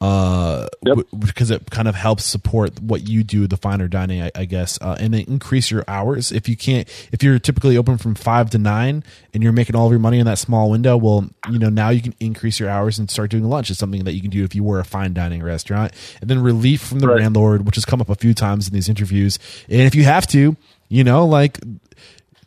uh, 0.00 0.66
Yep. 0.86 0.96
w- 0.96 1.08
because 1.26 1.50
it 1.50 1.70
kind 1.70 1.86
of 1.86 1.94
helps 1.94 2.24
support 2.24 2.80
what 2.80 3.06
you 3.08 3.22
do, 3.22 3.46
the 3.46 3.56
finer 3.58 3.86
dining, 3.86 4.22
I, 4.22 4.30
I 4.34 4.44
guess, 4.46 4.78
uh, 4.80 4.96
and 4.98 5.12
then 5.12 5.24
increase 5.28 5.70
your 5.70 5.84
hours. 5.86 6.32
If 6.32 6.48
you 6.48 6.56
can't, 6.56 6.88
if 7.12 7.22
you're 7.22 7.38
typically 7.38 7.76
open 7.76 7.98
from 7.98 8.14
five 8.14 8.48
to 8.50 8.58
nine 8.58 9.04
and 9.34 9.42
you're 9.42 9.52
making 9.52 9.76
all 9.76 9.86
of 9.86 9.92
your 9.92 9.98
money 10.00 10.18
in 10.18 10.24
that 10.26 10.38
small 10.38 10.70
window, 10.70 10.96
well, 10.96 11.28
you 11.50 11.58
know, 11.58 11.68
now 11.68 11.90
you 11.90 12.00
can 12.00 12.14
increase 12.18 12.58
your 12.58 12.70
hours 12.70 12.98
and 12.98 13.10
start 13.10 13.30
doing 13.30 13.44
lunch. 13.44 13.68
It's 13.70 13.78
something 13.78 14.04
that 14.04 14.12
you 14.14 14.22
can 14.22 14.30
do 14.30 14.42
if 14.42 14.54
you 14.54 14.64
were 14.64 14.80
a 14.80 14.84
fine 14.84 15.12
dining 15.12 15.42
restaurant. 15.42 15.92
And 16.22 16.30
then 16.30 16.40
relief 16.42 16.80
from 16.80 17.00
the 17.00 17.08
Right. 17.08 17.20
landlord, 17.20 17.66
which 17.66 17.74
has 17.76 17.84
come 17.84 18.00
up 18.00 18.08
a 18.08 18.14
few 18.14 18.32
times 18.32 18.68
in 18.68 18.72
these 18.74 18.88
interviews. 18.88 19.38
And 19.68 19.82
if 19.82 19.94
you 19.94 20.04
have 20.04 20.26
to, 20.28 20.56
you 20.88 21.04
know, 21.04 21.26
like, 21.26 21.58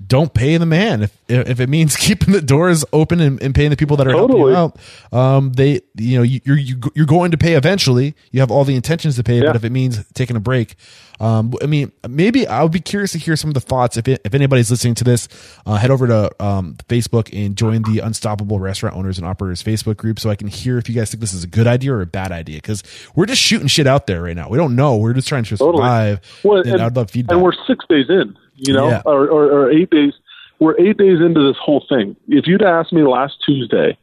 don't 0.06 0.34
pay 0.34 0.58
the 0.58 0.66
man 0.66 1.04
if 1.04 1.18
if 1.30 1.60
it 1.60 1.70
means 1.70 1.96
keeping 1.98 2.34
the 2.34 2.42
doors 2.42 2.84
open 2.94 3.20
and, 3.20 3.42
and 3.42 3.56
paying 3.56 3.70
the 3.70 3.78
people 3.78 3.96
that 3.98 4.08
are 4.08 4.12
helping 4.12 4.38
you 4.38 4.54
out. 4.56 4.78
Um, 5.12 5.54
they 5.54 5.82
you 5.96 6.18
know 6.18 6.24
you- 6.24 6.42
you're 6.44 6.58
you- 6.58 6.82
you're 6.96 7.06
going 7.06 7.32
to 7.32 7.38
pay 7.38 7.54
eventually. 7.54 8.16
You 8.32 8.40
have 8.42 8.52
all 8.52 8.64
the 8.66 8.76
intentions 8.76 9.16
to 9.18 9.24
pay, 9.24 9.38
Yeah. 9.38 9.48
but 9.48 9.56
if 9.56 9.64
it 9.64 9.72
means 9.72 10.04
taking 10.14 10.36
a 10.36 10.40
break, 10.42 10.76
um, 11.20 11.54
I 11.62 11.68
mean 11.68 11.92
maybe 12.08 12.48
I 12.48 12.64
would 12.64 12.72
be 12.72 12.80
curious 12.82 13.12
to 13.14 13.18
hear 13.20 13.36
some 13.36 13.50
of 13.50 13.54
the 13.54 13.62
thoughts. 13.62 13.96
If 13.98 14.08
it, 14.08 14.22
if 14.26 14.34
anybody's 14.34 14.70
listening 14.70 14.96
to 14.96 15.04
this, 15.04 15.30
uh, 15.66 15.76
head 15.76 15.92
over 15.92 16.08
to 16.08 16.44
um, 16.44 16.76
Facebook 16.90 17.30
and 17.34 17.56
join 17.56 17.84
the 17.84 18.00
Unstoppable 18.00 18.60
Restaurant 18.60 18.96
Owners 18.98 19.18
and 19.18 19.26
Operators 19.28 19.64
Facebook 19.64 19.98
group 19.98 20.20
so 20.20 20.30
I 20.30 20.36
can 20.36 20.48
hear 20.48 20.78
if 20.78 20.90
you 20.90 20.96
guys 20.96 21.12
think 21.12 21.22
this 21.22 21.34
is 21.34 21.44
a 21.44 21.48
good 21.48 21.68
idea 21.68 21.94
or 21.94 22.02
a 22.02 22.06
bad 22.06 22.32
idea 22.32 22.58
because 22.58 22.84
we're 23.16 23.26
just 23.28 23.42
shooting 23.42 23.68
shit 23.68 23.88
out 23.88 24.08
there 24.08 24.24
right 24.24 24.36
now. 24.36 24.50
We 24.50 24.58
don't 24.58 24.76
know. 24.76 24.98
We're 24.98 25.14
just 25.14 25.28
trying 25.28 25.44
to 25.46 25.56
Totally. 25.58 25.78
survive. 25.78 26.20
Well, 26.44 26.62
and, 26.68 26.82
I'd 26.82 26.96
love 26.96 27.10
feedback. 27.12 27.36
And 27.36 27.44
we're 27.44 27.54
six 27.68 27.86
days 27.88 28.08
in, 28.10 28.36
you 28.56 28.74
know, 28.74 28.90
Yeah. 28.90 29.02
or, 29.06 29.28
or, 29.28 29.46
or 29.52 29.72
eight 29.72 29.90
days. 29.90 30.14
We're 30.60 30.80
eight 30.80 30.98
days 30.98 31.20
into 31.20 31.46
this 31.46 31.58
whole 31.62 31.84
thing. 31.90 32.16
If 32.28 32.48
you'd 32.48 32.62
asked 32.64 32.94
me 32.94 33.04
last 33.04 33.36
Tuesday 33.46 33.98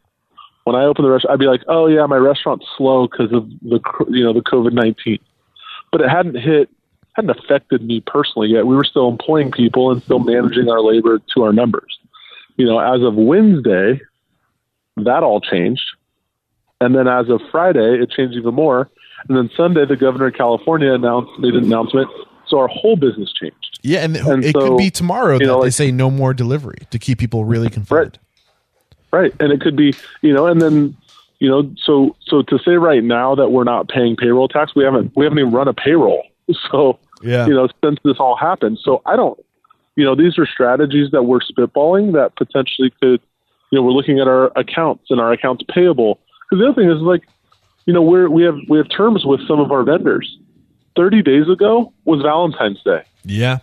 when 0.64 0.76
I 0.76 0.85
opened 0.85 1.07
the 1.07 1.11
restaurant, 1.11 1.33
I'd 1.35 1.38
be 1.40 1.47
like, 1.47 1.62
"Oh 1.69 1.87
yeah, 1.87 2.04
my 2.07 2.16
restaurant's 2.16 2.66
slow 2.76 3.07
because 3.09 3.33
of 3.33 3.49
the 3.62 3.80
you 4.11 4.23
know 4.25 4.33
the 4.33 4.40
COVID 4.42 4.73
nineteen, 4.73 5.19
but 5.90 6.00
it 6.02 6.09
hadn't 6.11 6.37
hit, 6.37 6.69
hadn't 7.14 7.30
affected 7.30 7.83
me 7.83 8.02
personally 8.07 8.49
yet. 8.49 8.66
We 8.66 8.76
were 8.76 8.85
still 8.85 9.09
employing 9.09 9.52
people 9.52 9.90
and 9.90 10.02
still 10.02 10.19
managing 10.19 10.69
our 10.69 10.83
labor 10.83 11.19
to 11.35 11.42
our 11.45 11.52
numbers. 11.52 11.99
You 12.57 12.66
know, 12.66 12.78
as 12.78 13.00
of 13.02 13.14
Wednesday, 13.14 14.00
that 14.99 15.23
all 15.23 15.40
changed, 15.40 15.85
and 16.80 16.95
then 16.95 17.09
as 17.09 17.30
of 17.30 17.40
Friday, 17.50 18.00
it 18.02 18.11
changed 18.11 18.37
even 18.37 18.54
more. 18.54 18.90
And 19.28 19.37
then 19.37 19.50
Sunday, 19.57 19.87
the 19.87 19.97
governor 19.97 20.26
of 20.26 20.35
California 20.35 20.92
announced 20.92 21.30
made 21.38 21.54
an 21.54 21.64
announcement, 21.64 22.11
so 22.50 22.59
our 22.59 22.69
whole 22.69 22.97
business 22.97 23.33
changed. 23.33 23.78
Yeah, 23.83 24.00
and, 24.00 24.16
And 24.16 24.45
it 24.45 24.54
could 24.54 24.76
be 24.76 24.90
tomorrow 24.90 25.38
that 25.38 25.45
know, 25.45 25.61
they 25.61 25.66
like- 25.66 25.73
say 25.73 25.90
no 25.90 26.11
more 26.11 26.35
delivery 26.35 26.78
to 26.90 26.99
keep 26.99 27.19
people 27.19 27.45
really 27.45 27.71
confined. 27.71 28.19
Right. 29.12 29.35
And 29.40 29.52
it 29.52 29.61
could 29.61 29.76
be, 29.76 29.95
you 30.23 30.33
know, 30.35 30.47
and 30.47 30.61
then, 30.61 30.97
you 31.38 31.49
know, 31.49 31.71
so 31.83 32.14
so 32.26 32.42
to 32.42 32.59
say 32.59 32.73
right 32.73 33.02
now 33.02 33.35
that 33.35 33.50
we're 33.50 33.64
not 33.64 33.88
paying 33.88 34.14
payroll 34.16 34.47
tax, 34.49 34.75
we 34.75 34.85
haven't 34.85 35.12
we 35.16 35.25
haven't 35.25 35.38
even 35.38 35.52
run 35.52 35.69
a 35.69 35.75
payroll. 35.75 36.23
So, 36.73 36.99
Yeah. 37.23 37.47
you 37.47 37.54
know, 37.54 37.69
since 37.85 37.99
this 38.04 38.16
all 38.19 38.37
happened. 38.37 38.78
So 38.83 39.02
I 39.07 39.16
don't 39.16 39.38
you 39.97 40.04
know, 40.04 40.14
these 40.14 40.38
are 40.38 40.47
strategies 40.47 41.11
that 41.12 41.25
we're 41.25 41.40
spitballing 41.40 42.12
that 42.12 42.37
potentially 42.37 42.92
could 43.00 43.21
you 43.71 43.78
know, 43.78 43.83
we're 43.85 43.92
looking 43.92 44.19
at 44.19 44.26
our 44.26 44.50
accounts 44.57 45.04
and 45.11 45.21
our 45.21 45.33
accounts 45.33 45.62
payable. 45.73 46.19
Because 46.49 46.61
the 46.61 46.69
other 46.69 46.75
thing 46.80 46.90
is 46.90 47.00
like, 47.02 47.23
you 47.87 47.92
know, 47.92 48.02
we're 48.02 48.28
we 48.28 48.42
have 48.42 48.57
we 48.69 48.78
have 48.78 48.88
terms 48.88 49.25
with 49.25 49.40
some 49.49 49.61
of 49.61 49.71
our 49.73 49.83
vendors. 49.83 50.38
Thirty 51.00 51.23
days 51.23 51.49
ago 51.49 51.95
was 52.04 52.21
Valentine's 52.21 52.83
Day. 52.83 53.04
Yeah. 53.25 53.61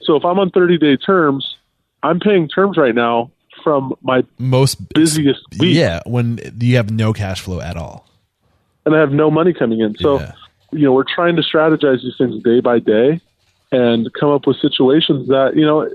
So 0.00 0.16
if 0.16 0.24
I'm 0.24 0.40
on 0.40 0.50
thirty 0.50 0.76
day 0.76 0.96
terms, 0.96 1.56
I'm 2.02 2.18
paying 2.18 2.48
terms 2.48 2.76
right 2.76 2.96
now 2.96 3.30
from 3.62 3.94
my 4.02 4.24
Most 4.38 4.92
busiest 4.92 5.40
week. 5.60 5.76
Yeah, 5.76 6.00
when 6.04 6.40
you 6.58 6.74
have 6.76 6.90
no 6.90 7.12
cash 7.12 7.40
flow 7.42 7.60
at 7.60 7.76
all. 7.76 8.08
and 8.84 8.96
I 8.96 8.98
have 8.98 9.12
no 9.12 9.30
money 9.30 9.52
coming 9.52 9.78
in. 9.78 9.94
So, 9.98 10.18
Yeah. 10.18 10.32
you 10.72 10.80
know, 10.86 10.92
we're 10.92 11.04
trying 11.04 11.36
to 11.36 11.42
strategize 11.42 12.02
these 12.02 12.16
things 12.18 12.42
day 12.42 12.58
by 12.58 12.80
day 12.80 13.20
and 13.70 14.12
come 14.14 14.30
up 14.30 14.44
with 14.48 14.56
situations 14.56 15.28
that, 15.28 15.52
you 15.54 15.64
know, 15.64 15.88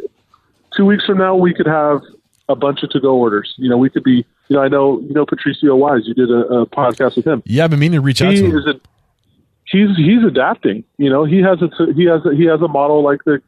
two 0.77 0.85
weeks 0.85 1.03
from 1.05 1.17
now 1.17 1.35
we 1.35 1.53
could 1.53 1.67
have 1.67 1.99
a 2.47 2.55
bunch 2.55 2.83
of 2.83 2.89
to 2.91 3.01
go 3.01 3.17
orders. 3.17 3.53
You 3.57 3.69
know, 3.69 3.77
we 3.77 3.89
could 3.89 4.05
be, 4.05 4.23
you 4.47 4.55
know, 4.55 4.61
I 4.61 4.69
know, 4.69 5.01
you 5.01 5.13
know, 5.13 5.25
Patricio 5.25 5.75
Wise, 5.75 6.07
you 6.07 6.13
did 6.13 6.31
a, 6.31 6.39
a 6.61 6.65
podcast 6.65 7.17
with 7.17 7.27
him. 7.27 7.43
Yeah, 7.45 7.65
I've 7.65 7.71
been 7.71 7.79
meaning 7.79 7.97
to 7.99 8.01
reach 8.01 8.21
out 8.21 8.31
to 8.31 8.45
him. 8.45 8.57
is 8.57 8.65
a, 8.65 8.79
he's, 9.69 9.95
he's 9.97 10.23
adapting, 10.23 10.83
you 10.97 11.09
know, 11.09 11.23
he 11.23 11.41
has 11.41 11.61
a, 11.61 11.69
he 11.93 12.05
has 12.05 12.25
a, 12.25 12.35
he 12.35 12.45
has 12.45 12.61
a 12.61 12.67
model 12.67 13.03
like 13.03 13.23
the, 13.25 13.41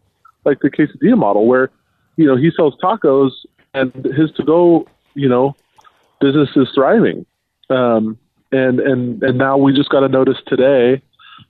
like 0.46 0.60
the 0.62 0.70
quesadilla 0.70 1.18
model 1.18 1.48
where, 1.48 1.70
you 2.18 2.26
know, 2.26 2.36
he 2.36 2.52
sells 2.56 2.76
tacos 2.82 3.32
and 3.74 3.94
his 4.18 4.32
to 4.32 4.44
go, 4.44 4.88
you 5.14 5.30
know, 5.30 5.56
business 6.20 6.50
is 6.56 6.68
thriving. 6.74 7.26
Um, 7.70 8.18
and, 8.52 8.80
and, 8.80 9.22
and 9.24 9.38
now 9.38 9.58
we 9.58 9.74
just 9.74 9.90
got 9.90 10.04
a 10.04 10.10
notice 10.10 10.38
today 10.48 11.02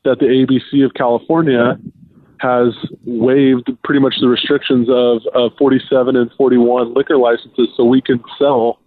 that 0.04 0.20
the 0.20 0.26
ABC 0.26 0.86
of 0.86 0.94
California 0.94 1.80
has 2.40 2.74
waived 3.06 3.70
pretty 3.84 4.00
much 4.00 4.16
the 4.22 4.28
restrictions 4.28 4.88
of, 4.90 5.22
of 5.34 5.52
47 5.58 6.16
and 6.16 6.32
41 6.38 6.94
liquor 6.94 7.18
licenses 7.18 7.70
so 7.76 7.84
we 7.84 8.02
can 8.02 8.24
sell 8.38 8.80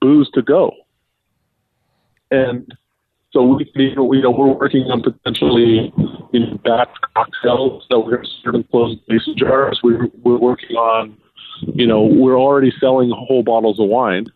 booze 0.00 0.28
to 0.34 0.42
go. 0.42 0.72
And 2.30 2.72
so 3.34 3.42
we 3.42 3.68
you 3.74 3.94
know, 3.96 4.04
we're 4.30 4.52
working 4.52 4.84
on 4.84 5.02
potentially 5.02 5.92
you 6.32 6.40
know, 6.40 6.56
batch 6.64 6.88
cocktails 7.14 7.84
that 7.90 7.98
we're 7.98 8.12
going 8.16 8.24
to 8.24 8.30
serve 8.42 8.54
in 8.54 8.64
closed 8.64 9.00
mason 9.08 9.36
jars. 9.36 9.80
We're, 9.82 10.06
we're 10.22 10.38
working 10.38 10.76
on, 10.76 11.18
you 11.74 11.86
know, 11.86 12.02
we're 12.02 12.38
already 12.38 12.72
selling 12.78 13.10
whole 13.10 13.42
bottles 13.42 13.80
of 13.80 13.88
wine. 13.88 14.26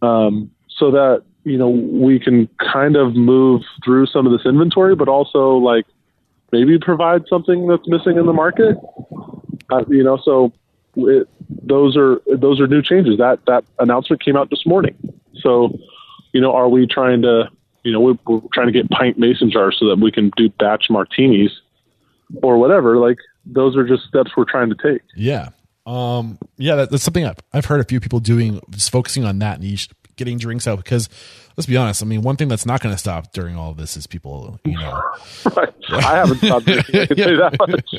Um, 0.00 0.50
so 0.68 0.92
that, 0.92 1.24
you 1.42 1.58
know, 1.58 1.68
we 1.68 2.20
can 2.20 2.48
kind 2.72 2.96
of 2.96 3.16
move 3.16 3.62
through 3.84 4.06
some 4.06 4.26
of 4.26 4.32
this 4.32 4.46
inventory, 4.46 4.94
but 4.94 5.08
also 5.08 5.56
like 5.56 5.86
maybe 6.52 6.78
provide 6.78 7.24
something 7.28 7.66
that's 7.66 7.88
missing 7.88 8.16
in 8.16 8.26
the 8.26 8.32
market. 8.32 8.76
Uh, 9.70 9.84
you 9.88 10.04
know, 10.04 10.18
so 10.24 10.52
it, 10.96 11.28
those 11.62 11.96
are 11.96 12.20
those 12.36 12.60
are 12.60 12.68
new 12.68 12.82
changes. 12.82 13.18
That 13.18 13.40
that 13.46 13.64
announcement 13.80 14.24
came 14.24 14.36
out 14.36 14.50
this 14.50 14.64
morning. 14.64 14.94
So, 15.40 15.76
you 16.32 16.40
know, 16.40 16.54
are 16.54 16.68
we 16.68 16.86
trying 16.86 17.22
to, 17.22 17.48
you 17.82 17.92
know, 17.92 18.00
we're, 18.00 18.18
we're 18.26 18.40
trying 18.52 18.66
to 18.66 18.72
get 18.72 18.88
pint 18.90 19.18
mason 19.18 19.50
jars 19.50 19.76
so 19.78 19.88
that 19.88 19.98
we 19.98 20.10
can 20.10 20.30
do 20.36 20.48
batch 20.50 20.86
martinis 20.90 21.50
or 22.42 22.58
whatever. 22.58 22.98
Like 22.98 23.18
those 23.46 23.76
are 23.76 23.86
just 23.86 24.04
steps 24.04 24.32
we're 24.36 24.44
trying 24.44 24.70
to 24.70 24.76
take. 24.76 25.02
Yeah. 25.16 25.50
Um, 25.86 26.38
yeah, 26.56 26.76
that, 26.76 26.90
that's 26.90 27.02
something 27.02 27.24
I've, 27.24 27.38
I've 27.52 27.64
heard 27.64 27.80
a 27.80 27.84
few 27.84 28.00
people 28.00 28.20
doing, 28.20 28.60
just 28.70 28.90
focusing 28.90 29.24
on 29.24 29.38
that 29.40 29.60
niche, 29.60 29.88
getting 30.16 30.38
drinks 30.38 30.66
out. 30.66 30.76
Because 30.76 31.08
let's 31.56 31.66
be 31.66 31.76
honest, 31.76 32.02
I 32.02 32.06
mean, 32.06 32.22
one 32.22 32.36
thing 32.36 32.48
that's 32.48 32.66
not 32.66 32.80
going 32.80 32.94
to 32.94 32.98
stop 32.98 33.32
during 33.32 33.56
all 33.56 33.70
of 33.70 33.76
this 33.76 33.96
is 33.96 34.06
people, 34.06 34.60
you 34.64 34.78
know. 34.78 35.02
Right. 35.56 35.74
I 35.90 36.16
haven't 36.16 36.38
stopped 36.38 36.66
drinking. 36.66 37.00
I 37.00 37.06
can 37.06 37.16
tell 37.16 37.30
you 37.30 37.36
that 37.38 37.56
much. 37.68 37.94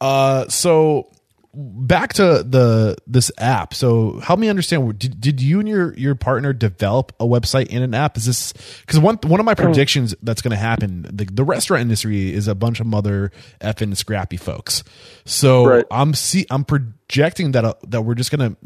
Uh, 0.00 0.46
so 0.48 1.10
back 1.56 2.12
to 2.14 2.42
the 2.42 2.96
this 3.06 3.32
app. 3.38 3.72
So 3.74 4.20
help 4.20 4.38
me 4.38 4.48
understand. 4.48 4.98
Did, 4.98 5.20
did 5.20 5.40
you 5.40 5.60
and 5.60 5.68
your 5.68 5.94
your 5.94 6.14
partner 6.14 6.52
develop 6.52 7.12
a 7.18 7.24
website 7.24 7.68
and 7.70 7.82
an 7.82 7.94
app? 7.94 8.16
Is 8.16 8.26
this 8.26 8.52
because 8.80 8.98
one 8.98 9.16
one 9.22 9.40
of 9.40 9.46
my 9.46 9.54
hmm. 9.54 9.62
predictions 9.62 10.14
that's 10.22 10.42
going 10.42 10.52
to 10.52 10.56
happen? 10.56 11.06
The, 11.10 11.24
the 11.24 11.44
restaurant 11.44 11.82
industry 11.82 12.32
is 12.32 12.48
a 12.48 12.54
bunch 12.54 12.80
of 12.80 12.86
mother 12.86 13.32
effing 13.60 13.96
scrappy 13.96 14.36
folks. 14.36 14.84
So 15.24 15.66
Right. 15.66 15.84
I'm 15.90 16.14
see 16.14 16.46
I'm 16.50 16.64
projecting 17.08 17.52
that 17.52 17.64
uh, 17.64 17.74
that 17.88 18.02
we're 18.02 18.14
just 18.14 18.30
gonna. 18.30 18.56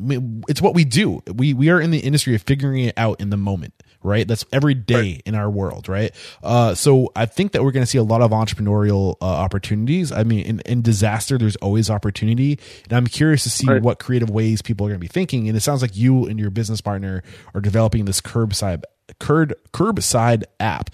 It's 0.49 0.63
what 0.63 0.75
we 0.75 0.85
do. 0.85 1.23
We 1.35 1.55
we 1.55 1.69
are 1.71 1.81
in 1.81 1.91
the 1.91 1.99
industry 1.99 2.35
of 2.35 2.43
figuring 2.43 2.85
it 2.85 2.95
out 2.97 3.21
in 3.21 3.31
the 3.31 3.37
moment. 3.37 3.75
Right, 4.03 4.27
that's 4.27 4.47
every 4.51 4.73
day 4.73 5.21
in 5.27 5.35
our 5.35 5.51
world, 5.51 5.87
right? 5.87 6.11
Uh, 6.43 6.75
so 6.75 7.13
I 7.15 7.27
think 7.27 7.53
that 7.53 7.63
we're 7.63 7.71
going 7.71 7.83
to 7.83 7.87
see 7.87 7.99
a 7.99 8.03
lot 8.03 8.23
of 8.23 8.31
entrepreneurial 8.31 9.17
uh, 9.21 9.27
opportunities. 9.27 10.11
I 10.11 10.23
mean, 10.23 10.41
in, 10.47 10.61
in 10.61 10.81
disaster, 10.81 11.37
there's 11.37 11.57
always 11.57 11.91
opportunity, 11.91 12.59
and 12.85 12.95
I'm 12.95 13.07
curious 13.07 13.43
to 13.43 13.51
see 13.51 13.67
Right. 13.67 13.83
what 13.83 13.99
creative 13.99 14.31
ways 14.31 14.63
people 14.63 14.87
are 14.87 14.89
going 14.89 14.99
to 14.99 15.05
be 15.05 15.07
thinking. 15.07 15.49
And 15.49 15.57
it 15.57 15.61
sounds 15.61 15.83
like 15.83 15.99
you 15.99 16.25
and 16.25 16.41
your 16.41 16.49
business 16.49 16.81
partner 16.81 17.23
are 17.55 17.61
developing 17.61 18.07
this 18.07 18.23
curbside 18.23 18.85
curb 19.19 19.53
curbside 19.75 20.45
app. 20.59 20.89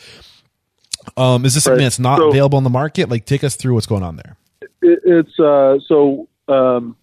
Um, 1.17 1.45
is 1.45 1.55
this 1.55 1.63
something 1.63 1.85
that's 1.85 2.01
not 2.01 2.19
So- 2.19 2.29
available 2.31 2.57
on 2.57 2.65
the 2.65 2.71
market? 2.71 3.09
Like, 3.09 3.25
take 3.25 3.45
us 3.45 3.55
through 3.55 3.75
what's 3.75 3.87
going 3.87 4.03
on 4.03 4.17
there. 4.17 4.37
it, 4.83 4.99
it's 5.05 5.39
uh, 5.39 5.79
so 5.87 6.27
um, 6.49 6.97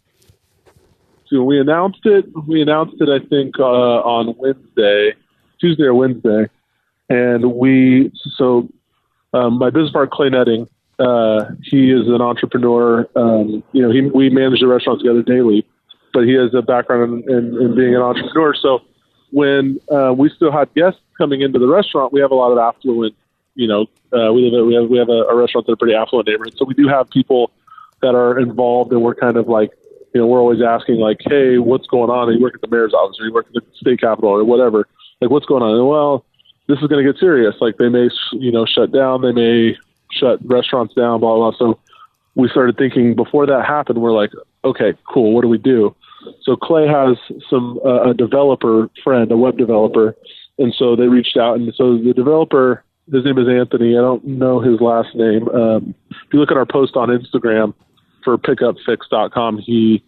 we 1.41 1.59
announced 1.59 2.05
it. 2.05 2.25
We 2.47 2.61
announced 2.61 2.95
it, 2.99 3.09
I 3.09 3.25
think, 3.27 3.59
uh, 3.59 3.63
on 3.63 4.35
Wednesday, 4.37 5.13
Tuesday 5.59 5.83
or 5.83 5.93
Wednesday, 5.93 6.49
and 7.09 7.53
we 7.53 8.11
so 8.37 8.69
um, 9.33 9.57
my 9.57 9.69
business 9.69 9.91
partner 9.91 10.11
Clay 10.13 10.29
Nutting. 10.29 10.67
Uh, 10.99 11.45
he 11.63 11.91
is 11.91 12.07
an 12.07 12.21
entrepreneur. 12.21 13.07
Um, 13.15 13.63
you 13.71 13.81
know, 13.81 13.91
he, 13.91 14.01
we 14.01 14.29
manage 14.29 14.59
the 14.59 14.67
restaurant 14.67 14.99
together 14.99 15.23
daily, 15.23 15.65
but 16.13 16.23
he 16.23 16.33
has 16.33 16.53
a 16.53 16.61
background 16.61 17.23
in, 17.27 17.35
in, 17.35 17.61
in 17.61 17.75
being 17.75 17.95
an 17.95 18.01
entrepreneur. 18.01 18.53
So 18.53 18.81
when 19.31 19.79
uh, 19.91 20.13
we 20.15 20.29
still 20.29 20.51
had 20.51 20.71
guests 20.75 21.01
coming 21.17 21.41
into 21.41 21.57
the 21.57 21.67
restaurant, 21.67 22.13
we 22.13 22.21
have 22.21 22.31
a 22.31 22.35
lot 22.35 22.51
of 22.51 22.59
affluent. 22.59 23.15
You 23.55 23.67
know, 23.67 23.81
uh, 24.15 24.31
we 24.33 24.49
live. 24.51 24.67
We 24.67 24.75
have 24.75 24.89
we 24.89 24.97
have 24.99 25.09
a, 25.09 25.23
a 25.23 25.35
restaurant 25.35 25.67
in 25.67 25.73
a 25.73 25.77
pretty 25.77 25.95
affluent 25.95 26.27
neighborhood, 26.27 26.53
so 26.57 26.65
we 26.65 26.75
do 26.75 26.87
have 26.87 27.09
people 27.09 27.51
that 28.01 28.15
are 28.15 28.37
involved, 28.37 28.91
and 28.91 29.01
we're 29.01 29.15
kind 29.15 29.37
of 29.37 29.47
like, 29.47 29.71
you 30.13 30.21
know, 30.21 30.27
we're 30.27 30.39
always 30.39 30.61
asking 30.61 30.97
like, 30.97 31.17
hey, 31.21 31.57
what's 31.57 31.87
going 31.87 32.09
on? 32.09 32.29
Are 32.29 32.31
you 32.31 32.41
work 32.41 32.55
at 32.55 32.61
the 32.61 32.67
mayor's 32.67 32.93
office, 32.93 33.17
or 33.19 33.25
you 33.25 33.33
work 33.33 33.47
at 33.47 33.53
the 33.53 33.61
state 33.75 33.99
capitol, 33.99 34.29
or 34.29 34.43
whatever? 34.43 34.87
Like, 35.21 35.31
what's 35.31 35.45
going 35.45 35.63
on? 35.63 35.75
And, 35.75 35.87
well, 35.87 36.25
this 36.67 36.79
is 36.79 36.87
going 36.87 37.03
to 37.03 37.11
get 37.11 37.19
serious. 37.19 37.55
Like 37.59 37.77
they 37.77 37.89
may, 37.89 38.09
you 38.33 38.51
know, 38.51 38.65
shut 38.65 38.91
down. 38.91 39.21
They 39.21 39.31
may 39.31 39.77
shut 40.11 40.39
restaurants 40.45 40.93
down. 40.93 41.19
Blah 41.19 41.35
blah. 41.35 41.51
So 41.57 41.79
we 42.35 42.49
started 42.49 42.77
thinking 42.77 43.15
before 43.15 43.45
that 43.45 43.65
happened. 43.65 44.01
We're 44.01 44.11
like, 44.11 44.31
okay, 44.63 44.93
cool. 45.11 45.33
What 45.33 45.41
do 45.41 45.47
we 45.47 45.57
do? 45.57 45.95
So 46.43 46.55
Clay 46.55 46.87
has 46.87 47.17
some 47.49 47.79
uh, 47.85 48.11
a 48.11 48.13
developer 48.13 48.89
friend, 49.03 49.31
a 49.31 49.37
web 49.37 49.57
developer, 49.57 50.15
and 50.57 50.73
so 50.77 50.95
they 50.95 51.07
reached 51.07 51.37
out. 51.37 51.57
And 51.57 51.73
so 51.75 51.97
the 51.97 52.13
developer, 52.13 52.83
his 53.11 53.25
name 53.25 53.37
is 53.37 53.47
Anthony. 53.47 53.97
I 53.97 54.01
don't 54.01 54.23
know 54.25 54.61
his 54.61 54.79
last 54.79 55.13
name. 55.15 55.49
Um, 55.49 55.95
if 56.11 56.33
you 56.33 56.39
look 56.39 56.51
at 56.51 56.57
our 56.57 56.65
post 56.65 56.95
on 56.95 57.09
Instagram 57.09 57.73
for 58.23 58.37
pickupfixe.com, 58.37 59.59
he 59.59 60.03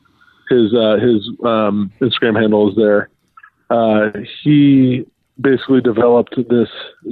his 0.50 0.74
uh, 0.74 0.98
his 0.98 1.28
um, 1.44 1.92
Instagram 2.02 2.40
handle 2.40 2.70
is 2.70 2.76
there. 2.76 3.10
Uh, 3.70 4.12
he 4.44 5.06
basically 5.40 5.82
developed 5.82 6.36
this 6.50 6.70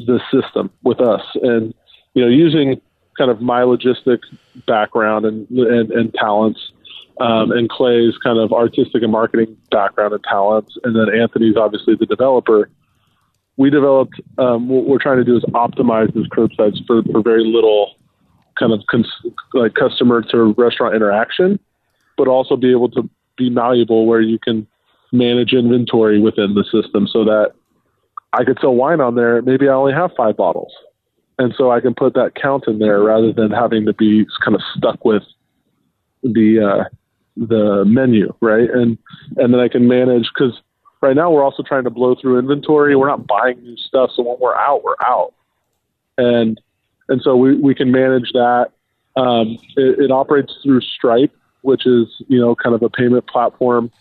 this 0.08 0.22
system 0.32 0.70
with 0.84 1.02
us, 1.02 1.22
and 1.42 1.74
you 2.14 2.24
know, 2.24 2.30
using 2.30 2.80
kind 3.18 3.32
of 3.32 3.42
my 3.42 3.62
logistic 3.62 4.20
background 4.68 5.26
and 5.26 5.50
and, 5.50 5.92
and 5.92 6.14
talents, 6.14 6.60
um, 7.20 7.52
and 7.52 7.70
Clay's 7.70 8.18
kind 8.24 8.40
of 8.40 8.54
artistic 8.54 9.04
and 9.04 9.12
marketing 9.12 9.58
background 9.72 10.14
and 10.14 10.24
talents, 10.24 10.78
and 10.84 10.96
then 10.96 11.14
Anthony's 11.20 11.58
obviously 11.58 11.96
the 11.96 12.06
developer. 12.06 12.70
We 13.56 13.70
developed 13.70 14.20
um, 14.40 14.68
what 14.68 14.86
we're 14.86 15.00
trying 15.00 15.18
to 15.18 15.24
do 15.24 15.38
is 15.38 15.44
optimize 15.54 16.12
this 16.16 16.26
curbsides 16.28 16.84
for, 16.88 17.04
for 17.04 17.22
very 17.22 17.46
little 17.46 17.98
kind 18.60 18.74
of 18.74 18.82
cons- 18.90 19.26
like 19.54 19.74
customer 19.74 20.22
to 20.22 20.54
restaurant 20.58 20.96
interaction, 20.96 21.60
but 22.18 22.28
also 22.28 22.56
be 22.56 22.72
able 22.72 22.90
to 22.92 23.10
be 23.38 23.50
malleable 23.50 24.06
where 24.06 24.22
you 24.22 24.38
can 24.40 24.68
manage 25.12 25.54
inventory 25.54 26.20
within 26.20 26.56
the 26.56 26.64
system 26.64 27.08
so 27.08 27.24
that 27.24 27.54
I 28.34 28.44
could 28.44 28.58
sell 28.60 28.74
wine 28.74 29.00
on 29.00 29.16
there. 29.16 29.42
Maybe 29.42 29.70
I 29.70 29.74
only 29.74 29.94
have 29.94 30.12
five 30.18 30.36
bottles. 30.38 30.74
And 31.40 31.54
so 31.58 31.72
I 31.72 31.80
can 31.80 31.94
put 31.94 32.14
that 32.14 32.36
count 32.36 32.66
in 32.68 32.80
there 32.80 33.02
rather 33.02 33.34
than 33.34 33.52
having 33.52 33.86
to 33.86 33.94
be 33.94 34.26
kind 34.44 34.56
of 34.56 34.62
stuck 34.76 35.04
with 35.04 35.24
the, 36.24 36.60
uh, 36.60 36.84
the 37.36 37.84
menu, 37.86 38.34
right? 38.40 38.70
And, 38.70 38.98
and 39.38 39.54
then 39.54 39.60
I 39.60 39.68
can 39.68 39.88
manage 39.88 40.30
because 40.34 40.60
right 41.02 41.16
now 41.16 41.32
we're 41.32 41.44
also 41.44 41.64
trying 41.64 41.84
to 41.86 41.90
blow 41.90 42.16
through 42.16 42.40
inventory. 42.40 42.96
We're 42.96 43.08
not 43.08 43.26
buying 43.28 43.62
new 43.62 43.78
stuff. 43.78 44.12
So 44.16 44.24
when 44.24 44.38
we're 44.40 44.56
out, 44.56 44.84
we're 44.84 44.96
out. 45.04 45.34
And, 46.18 46.60
and 47.10 47.22
so 47.22 47.36
we, 47.36 47.56
we 47.56 47.76
can 47.76 47.92
manage 47.92 48.32
that. 48.34 48.72
Um, 49.16 49.58
it, 49.76 50.06
it 50.06 50.12
operates 50.12 50.54
through 50.64 50.82
Stripe, 50.82 51.36
which 51.62 51.86
is, 51.86 52.08
you 52.28 52.40
know, 52.40 52.56
kind 52.56 52.76
of 52.76 52.82
a 52.82 52.90
payment 52.90 53.28
platform 53.28 53.92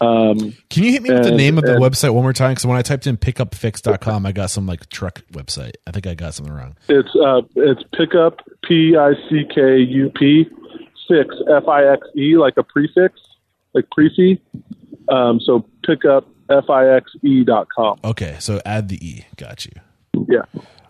um, 0.00 0.54
Can 0.70 0.84
you 0.84 0.92
hit 0.92 1.02
me 1.02 1.12
with 1.12 1.24
the 1.24 1.30
name 1.30 1.58
of 1.58 1.64
the 1.64 1.74
and, 1.74 1.82
website 1.82 2.14
one 2.14 2.22
more 2.22 2.32
time? 2.32 2.52
Because 2.52 2.64
when 2.64 2.78
I 2.78 2.82
typed 2.82 3.06
in 3.06 3.18
pickupfix.com, 3.18 4.24
I 4.24 4.32
got 4.32 4.50
some 4.50 4.66
like 4.66 4.88
truck 4.88 5.20
website. 5.32 5.74
I 5.86 5.90
think 5.90 6.06
I 6.06 6.14
got 6.14 6.32
something 6.32 6.54
wrong. 6.54 6.76
It's 6.88 7.14
uh, 7.16 7.42
it's 7.54 7.82
pickup 7.94 8.40
p 8.64 8.96
i 8.96 9.12
c 9.28 9.44
k 9.54 9.78
u 9.78 10.10
p 10.10 10.46
fix 11.06 11.34
f 11.50 11.68
i 11.68 11.84
x 11.84 12.06
e 12.16 12.36
like 12.36 12.54
a 12.56 12.62
prefix 12.62 13.20
like 13.74 13.90
prefix. 13.90 14.40
Um, 15.10 15.38
so 15.38 15.66
pickup 15.84 16.26
f 16.48 16.70
i 16.70 16.88
x 16.88 17.10
e 17.22 17.44
dot 17.44 17.68
com. 17.68 18.00
Okay, 18.02 18.36
so 18.40 18.60
add 18.64 18.88
the 18.88 19.06
e. 19.06 19.26
Got 19.36 19.66
you. 19.66 19.72
Yeah. 20.28 20.44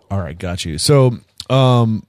All 0.09 0.19
right, 0.19 0.37
got 0.37 0.63
you. 0.63 0.77
So 0.77 1.17
um, 1.51 2.05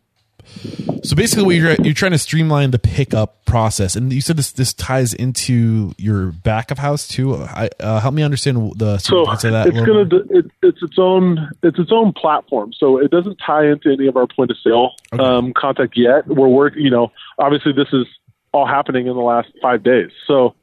so 1.03 1.17
basically, 1.17 1.45
what 1.45 1.55
you're 1.57 1.75
you're 1.83 1.95
trying 1.95 2.13
to 2.13 2.19
streamline 2.19 2.71
the 2.71 2.79
pickup 2.79 3.45
process, 3.45 3.97
and 3.97 4.13
you 4.13 4.21
said 4.21 4.37
this 4.37 4.53
this 4.53 4.73
ties 4.73 5.13
into 5.13 5.95
your 5.99 6.27
back 6.27 6.71
of 6.71 6.79
house 6.79 7.09
too. 7.09 7.35
I, 7.35 7.71
uh, 7.81 8.01
help 8.01 8.15
me 8.15 8.23
understand 8.23 8.73
the 8.77 8.99
so 8.99 9.29
of 9.29 9.41
that. 9.41 9.69
It's 9.69 9.77
gonna 9.77 10.09
it, 10.31 10.51
it's 10.63 10.83
its 10.83 10.99
own 10.99 11.51
it's 11.63 11.79
its 11.79 11.91
own 11.91 12.13
platform, 12.13 12.73
so 12.73 12.99
it 12.99 13.11
doesn't 13.11 13.37
tie 13.45 13.67
into 13.67 13.91
any 13.91 14.07
of 14.07 14.17
our 14.17 14.27
point 14.27 14.51
of 14.51 14.57
sale 14.63 14.93
okay. 15.13 15.23
um, 15.23 15.53
contact 15.55 15.97
yet. 15.97 16.27
We're 16.29 16.49
working, 16.49 16.83
you 16.83 16.91
know, 16.91 17.11
obviously 17.39 17.73
this 17.73 17.89
is 17.93 18.07
all 18.53 18.67
happening 18.67 19.07
in 19.07 19.15
the 19.15 19.23
last 19.23 19.49
five 19.61 19.83
days, 19.83 20.11
so 20.27 20.55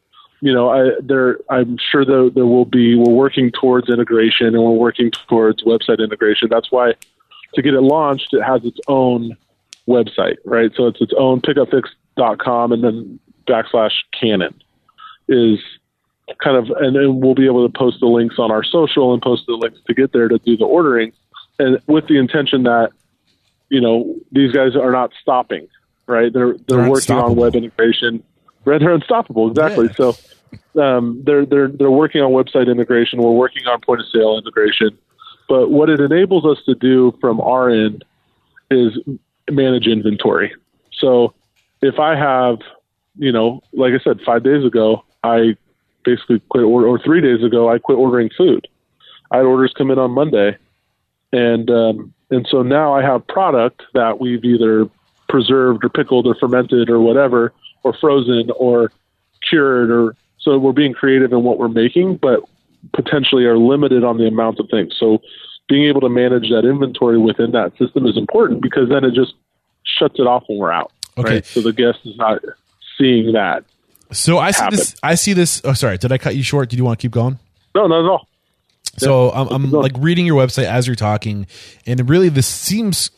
you 0.41 0.53
know, 0.53 0.69
I, 0.69 0.91
there, 1.01 1.37
I'm 1.49 1.77
sure 1.91 2.05
there, 2.05 2.29
there 2.29 2.45
will 2.45 2.63
be, 2.63 2.95
we're 2.95 3.13
working 3.13 3.51
towards 3.51 3.89
integration 3.89 4.47
and 4.47 4.63
we're 4.63 4.71
working 4.71 5.11
towards 5.27 5.63
website 5.63 5.99
integration. 5.99 6.47
That's 6.49 6.71
why 6.71 6.93
to 7.55 7.61
get 7.61 7.73
it 7.73 7.81
launched, 7.81 8.33
it 8.33 8.43
has 8.43 8.63
its 8.63 8.79
own 8.87 9.35
website, 9.87 10.37
right? 10.45 10.71
So 10.75 10.87
it's 10.87 11.01
its 11.01 11.13
own 11.17 11.41
pickupfixe.com 11.41 12.71
and 12.71 12.83
then 12.83 13.19
backslash 13.47 13.93
canon 14.19 14.53
is 15.27 15.59
kind 16.43 16.57
of, 16.57 16.69
and 16.77 16.95
then 16.95 17.19
we'll 17.19 17.35
be 17.35 17.45
able 17.45 17.67
to 17.67 17.77
post 17.77 17.99
the 17.99 18.05
links 18.05 18.35
on 18.37 18.51
our 18.51 18.63
social 18.63 19.13
and 19.13 19.21
post 19.21 19.43
the 19.47 19.53
links 19.53 19.79
to 19.87 19.93
get 19.93 20.13
there 20.13 20.27
to 20.27 20.37
do 20.39 20.55
the 20.55 20.65
ordering. 20.65 21.11
And 21.57 21.79
with 21.87 22.07
the 22.07 22.17
intention 22.17 22.63
that, 22.63 22.91
you 23.69 23.81
know, 23.81 24.15
these 24.31 24.51
guys 24.51 24.75
are 24.75 24.91
not 24.91 25.11
stopping, 25.21 25.67
right? 26.07 26.31
They're, 26.31 26.53
they're, 26.53 26.77
they're 26.79 26.89
working 26.89 27.15
on 27.15 27.35
web 27.35 27.55
integration. 27.55 28.23
Right. 28.65 28.79
They're 28.79 28.93
unstoppable. 28.93 29.49
Exactly. 29.49 29.87
Yeah. 29.87 30.11
So, 30.73 30.81
um, 30.81 31.23
they're, 31.25 31.45
they're, 31.45 31.67
they're 31.67 31.91
working 31.91 32.21
on 32.21 32.31
website 32.31 32.69
integration. 32.69 33.21
We're 33.21 33.31
working 33.31 33.65
on 33.67 33.79
point 33.81 34.01
of 34.01 34.07
sale 34.07 34.37
integration. 34.37 34.97
But 35.49 35.71
what 35.71 35.89
it 35.89 35.99
enables 35.99 36.45
us 36.45 36.63
to 36.65 36.75
do 36.75 37.17
from 37.19 37.41
our 37.41 37.69
end 37.69 38.05
is 38.69 38.97
manage 39.49 39.87
inventory. 39.87 40.53
So 40.93 41.33
if 41.81 41.99
I 41.99 42.15
have, 42.15 42.59
you 43.17 43.31
know, 43.31 43.61
like 43.73 43.93
I 43.93 43.99
said, 44.03 44.21
five 44.21 44.43
days 44.43 44.63
ago, 44.63 45.03
I 45.23 45.57
basically 46.05 46.39
quit, 46.49 46.63
or, 46.63 46.85
or 46.85 46.99
three 46.99 47.19
days 47.19 47.43
ago, 47.43 47.67
I 47.67 47.79
quit 47.79 47.97
ordering 47.97 48.29
food. 48.37 48.67
I 49.31 49.37
had 49.37 49.45
orders 49.45 49.73
come 49.77 49.91
in 49.91 49.99
on 49.99 50.11
Monday, 50.11 50.57
and 51.33 51.69
um, 51.69 52.13
and 52.31 52.47
so 52.49 52.61
now 52.61 52.93
I 52.93 53.01
have 53.01 53.25
product 53.27 53.83
that 53.93 54.19
we've 54.19 54.43
either 54.43 54.89
preserved 55.27 55.83
or 55.83 55.89
pickled 55.89 56.25
or 56.25 56.35
fermented 56.35 56.89
or 56.89 56.99
whatever, 56.99 57.53
or 57.83 57.93
frozen 57.93 58.49
or 58.51 58.91
cured, 59.47 59.91
or 59.91 60.15
so 60.39 60.57
we're 60.57 60.73
being 60.73 60.93
creative 60.93 61.31
in 61.31 61.43
what 61.43 61.59
we're 61.59 61.67
making, 61.67 62.17
but 62.17 62.41
potentially 62.93 63.45
are 63.45 63.57
limited 63.57 64.03
on 64.03 64.17
the 64.17 64.27
amount 64.27 64.59
of 64.59 64.67
things. 64.69 64.95
So 64.99 65.19
being 65.67 65.85
able 65.87 66.01
to 66.01 66.09
manage 66.09 66.49
that 66.49 66.65
inventory 66.65 67.17
within 67.17 67.51
that 67.51 67.77
system 67.77 68.05
is 68.05 68.17
important 68.17 68.61
because 68.61 68.89
then 68.89 69.03
it 69.03 69.13
just 69.13 69.33
shuts 69.83 70.15
it 70.17 70.27
off 70.27 70.43
when 70.47 70.57
we're 70.57 70.71
out. 70.71 70.91
Okay. 71.17 71.35
Right? 71.35 71.45
So 71.45 71.61
the 71.61 71.73
guest 71.73 71.99
is 72.05 72.17
not 72.17 72.41
seeing 72.97 73.33
that. 73.33 73.63
So 74.11 74.39
I 74.39 74.51
happen. 74.51 74.77
see 74.77 74.77
this. 74.77 74.95
I 75.03 75.15
see 75.15 75.33
this. 75.33 75.61
Oh, 75.63 75.73
sorry. 75.73 75.97
Did 75.97 76.11
I 76.11 76.17
cut 76.17 76.35
you 76.35 76.43
short? 76.43 76.69
Did 76.69 76.77
you 76.77 76.85
want 76.85 76.99
to 76.99 77.01
keep 77.01 77.11
going? 77.11 77.37
No, 77.75 77.87
not 77.87 78.03
at 78.03 78.09
all. 78.09 78.27
So 78.97 79.31
yeah, 79.31 79.41
I'm, 79.41 79.47
I'm 79.49 79.71
like 79.71 79.93
reading 79.97 80.25
your 80.25 80.43
website 80.43 80.65
as 80.65 80.87
you're 80.87 80.95
talking, 80.95 81.47
and 81.85 82.09
really 82.09 82.29
this 82.29 82.47
seems 82.47 83.11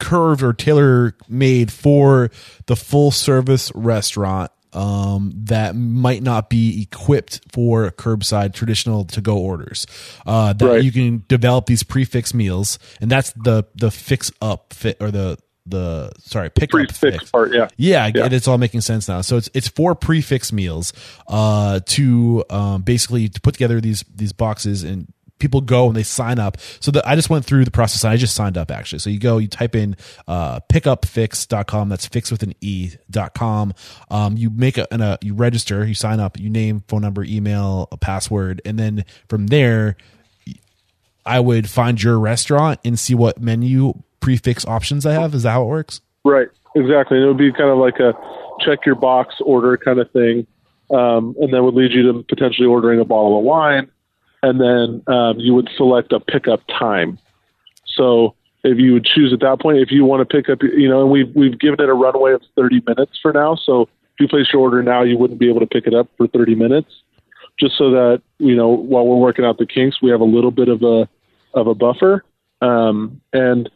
curved 0.00 0.42
or 0.42 0.52
tailor 0.52 1.14
made 1.28 1.72
for 1.72 2.30
the 2.66 2.76
full 2.76 3.10
service 3.10 3.70
restaurant 3.74 4.50
um, 4.72 5.32
that 5.34 5.74
might 5.76 6.22
not 6.22 6.50
be 6.50 6.82
equipped 6.82 7.40
for 7.52 7.90
curbside 7.92 8.54
traditional 8.54 9.04
to 9.06 9.20
go 9.20 9.38
orders. 9.38 9.86
Uh, 10.26 10.52
that 10.52 10.66
right. 10.66 10.84
you 10.84 10.92
can 10.92 11.24
develop 11.28 11.66
these 11.66 11.82
prefix 11.82 12.34
meals, 12.34 12.78
and 13.00 13.10
that's 13.10 13.32
the 13.32 13.64
the 13.74 13.90
fix 13.90 14.30
up 14.40 14.72
fit 14.72 14.96
or 15.00 15.10
the 15.10 15.38
the 15.66 16.10
sorry 16.18 16.50
pick 16.50 16.70
prefix 16.70 16.98
fix. 16.98 17.30
part. 17.30 17.52
Yeah, 17.52 17.68
yeah, 17.76 18.10
yeah. 18.14 18.28
it's 18.30 18.48
all 18.48 18.58
making 18.58 18.80
sense 18.80 19.08
now. 19.08 19.20
So 19.20 19.36
it's 19.36 19.50
it's 19.54 19.68
for 19.68 19.94
prefix 19.94 20.52
meals 20.52 20.92
uh, 21.26 21.80
to 21.86 22.44
um, 22.50 22.82
basically 22.82 23.28
to 23.28 23.40
put 23.40 23.54
together 23.54 23.80
these 23.80 24.04
these 24.14 24.32
boxes 24.32 24.82
and 24.82 25.12
people 25.38 25.60
go 25.60 25.86
and 25.86 25.96
they 25.96 26.02
sign 26.02 26.38
up. 26.38 26.56
So 26.80 26.90
the, 26.90 27.06
I 27.08 27.14
just 27.14 27.30
went 27.30 27.44
through 27.44 27.64
the 27.64 27.70
process. 27.70 28.04
I 28.04 28.16
just 28.16 28.34
signed 28.34 28.58
up 28.58 28.70
actually. 28.70 28.98
So 29.00 29.10
you 29.10 29.18
go, 29.18 29.38
you 29.38 29.48
type 29.48 29.74
in 29.74 29.96
uh, 30.26 30.60
pickupfix.com. 30.70 31.88
That's 31.88 32.06
fix 32.06 32.30
with 32.30 32.42
an 32.42 32.54
e 32.60 32.92
dot 33.10 33.34
com. 33.34 33.74
Um, 34.10 34.36
you 34.36 34.50
make 34.50 34.78
a, 34.78 34.86
a, 34.90 35.18
you 35.22 35.34
register, 35.34 35.86
you 35.86 35.94
sign 35.94 36.20
up, 36.20 36.38
you 36.38 36.50
name, 36.50 36.82
phone 36.88 37.02
number, 37.02 37.24
email, 37.24 37.88
a 37.92 37.96
password, 37.96 38.60
and 38.64 38.78
then 38.78 39.04
from 39.28 39.48
there, 39.48 39.96
I 41.24 41.40
would 41.40 41.68
find 41.68 42.02
your 42.02 42.18
restaurant 42.18 42.80
and 42.84 42.98
see 42.98 43.14
what 43.14 43.40
menu 43.40 43.92
prefix 44.20 44.66
options 44.66 45.04
I 45.04 45.12
have. 45.12 45.34
Is 45.34 45.42
that 45.42 45.52
how 45.52 45.64
it 45.64 45.66
works? 45.66 46.00
Right. 46.24 46.48
Exactly. 46.74 47.18
And 47.18 47.24
it 47.24 47.28
would 47.28 47.38
be 47.38 47.52
kind 47.52 47.70
of 47.70 47.78
like 47.78 47.98
a 47.98 48.14
check 48.64 48.86
your 48.86 48.94
box 48.94 49.34
order 49.40 49.76
kind 49.76 49.98
of 49.98 50.10
thing. 50.10 50.46
Um, 50.90 51.36
and 51.38 51.52
that 51.52 51.62
would 51.62 51.74
lead 51.74 51.92
you 51.92 52.12
to 52.12 52.22
potentially 52.22 52.66
ordering 52.66 52.98
a 52.98 53.04
bottle 53.04 53.38
of 53.38 53.44
wine 53.44 53.90
and 54.42 54.60
then 54.60 55.02
um, 55.12 55.38
you 55.38 55.54
would 55.54 55.68
select 55.76 56.12
a 56.12 56.20
pickup 56.20 56.60
time. 56.68 57.18
So 57.86 58.34
if 58.64 58.78
you 58.78 58.92
would 58.94 59.04
choose 59.04 59.32
at 59.32 59.40
that 59.40 59.60
point, 59.60 59.78
if 59.78 59.90
you 59.90 60.04
want 60.04 60.28
to 60.28 60.36
pick 60.36 60.48
up, 60.48 60.62
you 60.62 60.88
know, 60.88 61.02
and 61.02 61.10
we've 61.10 61.34
we've 61.34 61.58
given 61.58 61.80
it 61.80 61.88
a 61.88 61.94
runway 61.94 62.32
of 62.32 62.42
30 62.56 62.82
minutes 62.86 63.18
for 63.20 63.32
now. 63.32 63.56
So 63.56 63.82
if 63.82 64.20
you 64.20 64.28
place 64.28 64.46
your 64.52 64.62
order 64.62 64.82
now, 64.82 65.02
you 65.02 65.16
wouldn't 65.18 65.40
be 65.40 65.48
able 65.48 65.60
to 65.60 65.66
pick 65.66 65.86
it 65.86 65.94
up 65.94 66.08
for 66.16 66.26
30 66.26 66.54
minutes, 66.54 66.90
just 67.58 67.76
so 67.76 67.90
that 67.90 68.22
you 68.38 68.54
know 68.54 68.68
while 68.68 69.06
we're 69.06 69.16
working 69.16 69.44
out 69.44 69.58
the 69.58 69.66
kinks, 69.66 70.02
we 70.02 70.10
have 70.10 70.20
a 70.20 70.24
little 70.24 70.50
bit 70.50 70.68
of 70.68 70.82
a 70.82 71.08
of 71.54 71.66
a 71.66 71.74
buffer. 71.74 72.24
Um, 72.60 73.20
and 73.32 73.70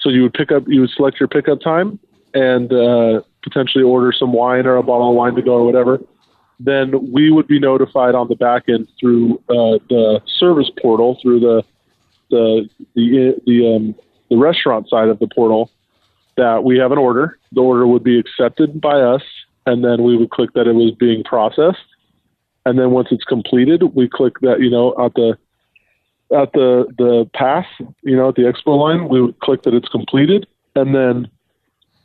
so 0.00 0.10
you 0.10 0.22
would 0.22 0.34
pick 0.34 0.52
up, 0.52 0.62
you 0.68 0.80
would 0.82 0.90
select 0.90 1.18
your 1.18 1.28
pickup 1.28 1.60
time, 1.60 1.98
and 2.34 2.72
uh, 2.72 3.22
potentially 3.42 3.82
order 3.82 4.12
some 4.12 4.32
wine 4.32 4.66
or 4.66 4.76
a 4.76 4.82
bottle 4.82 5.10
of 5.10 5.16
wine 5.16 5.34
to 5.34 5.42
go 5.42 5.54
or 5.54 5.64
whatever 5.64 6.00
then 6.60 7.12
we 7.12 7.30
would 7.30 7.46
be 7.46 7.58
notified 7.58 8.14
on 8.14 8.28
the 8.28 8.34
back 8.34 8.64
end 8.68 8.88
through 8.98 9.36
uh, 9.48 9.78
the 9.88 10.20
service 10.26 10.70
portal 10.80 11.18
through 11.22 11.40
the 11.40 11.62
the 12.30 12.68
the 12.94 13.40
the 13.46 13.76
um, 13.76 13.94
the 14.30 14.36
restaurant 14.36 14.88
side 14.88 15.08
of 15.08 15.18
the 15.18 15.28
portal 15.28 15.70
that 16.36 16.64
we 16.64 16.78
have 16.78 16.92
an 16.92 16.98
order. 16.98 17.38
The 17.52 17.60
order 17.60 17.86
would 17.86 18.04
be 18.04 18.18
accepted 18.18 18.80
by 18.80 19.00
us, 19.00 19.22
and 19.66 19.84
then 19.84 20.02
we 20.02 20.16
would 20.16 20.30
click 20.30 20.52
that 20.54 20.66
it 20.66 20.74
was 20.74 20.92
being 20.98 21.24
processed. 21.24 21.78
And 22.66 22.78
then 22.78 22.90
once 22.90 23.08
it's 23.10 23.24
completed, 23.24 23.82
we 23.94 24.08
click 24.08 24.40
that 24.40 24.60
you 24.60 24.70
know 24.70 24.94
at 24.98 25.14
the 25.14 25.38
at 26.36 26.52
the 26.52 26.86
the 26.98 27.30
pass, 27.34 27.66
you 28.02 28.16
know, 28.16 28.28
at 28.28 28.34
the 28.34 28.42
expo 28.42 28.78
line, 28.78 29.08
we 29.08 29.20
would 29.20 29.38
click 29.40 29.62
that 29.62 29.74
it's 29.74 29.88
completed, 29.88 30.46
and 30.74 30.94
then 30.94 31.30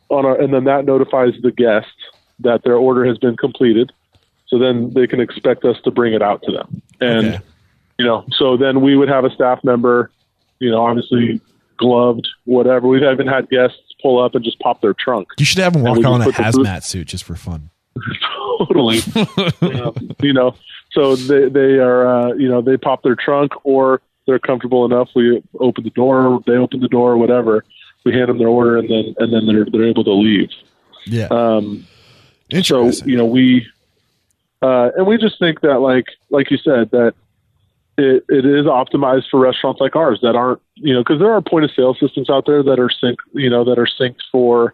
on 0.09 0.25
our 0.25 0.39
and 0.39 0.53
then 0.53 0.63
that 0.65 0.85
notifies 0.85 1.33
the 1.41 1.51
guest 1.51 1.93
that 2.39 2.63
their 2.63 2.75
order 2.75 3.05
has 3.05 3.17
been 3.17 3.35
completed. 3.35 3.91
So 4.53 4.59
then 4.59 4.91
they 4.93 5.07
can 5.07 5.19
expect 5.19 5.65
us 5.65 5.77
to 5.83 5.89
bring 5.89 6.13
it 6.13 6.21
out 6.21 6.43
to 6.43 6.51
them. 6.51 6.79
And 7.01 7.27
Okay. 7.27 7.39
you 7.97 8.05
know, 8.05 8.23
so 8.37 8.55
then 8.55 8.81
we 8.81 8.95
would 8.95 9.09
have 9.09 9.25
a 9.25 9.31
staff 9.31 9.63
member, 9.63 10.11
you 10.59 10.69
know, 10.69 10.85
obviously 10.85 11.41
gloved, 11.77 12.27
whatever. 12.45 12.87
We've 12.87 13.01
even 13.01 13.25
had 13.25 13.49
guests 13.49 13.79
pull 13.99 14.21
up 14.23 14.35
and 14.35 14.43
just 14.45 14.59
pop 14.59 14.79
their 14.81 14.93
trunk. 14.93 15.29
You 15.39 15.45
should 15.45 15.57
have 15.63 15.73
them 15.73 15.81
walk 15.81 15.97
in 15.97 16.05
a 16.05 16.31
hazmat 16.31 16.83
suit 16.83 17.07
just 17.07 17.23
for 17.23 17.35
fun. 17.35 17.71
totally. 18.59 18.99
Yeah, 19.61 19.89
you 20.21 20.33
know, 20.33 20.55
so 20.91 21.15
they 21.15 21.49
they 21.49 21.77
are 21.79 22.05
uh, 22.07 22.33
you 22.33 22.47
know 22.47 22.61
they 22.61 22.77
pop 22.77 23.01
their 23.01 23.15
trunk 23.15 23.53
or 23.63 24.01
they're 24.27 24.37
comfortable 24.39 24.85
enough. 24.85 25.09
We 25.15 25.41
open 25.59 25.83
the 25.83 25.89
door, 25.89 26.41
they 26.45 26.53
open 26.57 26.79
the 26.79 26.87
door, 26.87 27.17
whatever. 27.17 27.65
We 28.05 28.13
hand 28.13 28.29
them 28.29 28.37
their 28.37 28.49
order, 28.49 28.77
and 28.77 28.87
then 28.89 29.15
and 29.17 29.33
then 29.33 29.47
they're 29.47 29.65
they're 29.65 29.87
able 29.89 30.03
to 30.03 30.13
leave. 30.13 30.49
Yeah. 31.05 31.27
Um, 31.31 31.87
so 32.61 32.91
you 33.05 33.17
know 33.17 33.25
we 33.25 33.67
uh, 34.63 34.91
and 34.95 35.05
we 35.05 35.17
just 35.17 35.37
think 35.37 35.61
that 35.61 35.79
like 35.79 36.05
like 36.29 36.49
you 36.49 36.57
said 36.57 36.89
that 36.91 37.13
it, 37.97 38.23
it 38.29 38.45
is 38.45 38.65
optimized 38.65 39.25
for 39.29 39.39
restaurants 39.39 39.81
like 39.81 39.95
ours 39.95 40.19
that 40.23 40.35
aren't 40.35 40.61
you 40.75 40.93
know 40.93 41.01
because 41.01 41.19
there 41.19 41.31
are 41.31 41.41
point 41.41 41.65
of 41.65 41.71
sale 41.75 41.95
systems 41.99 42.29
out 42.29 42.45
there 42.45 42.63
that 42.63 42.79
are 42.79 42.89
sync 42.89 43.19
you 43.33 43.49
know 43.49 43.65
that 43.65 43.77
are 43.77 43.87
synced 43.99 44.23
for 44.31 44.73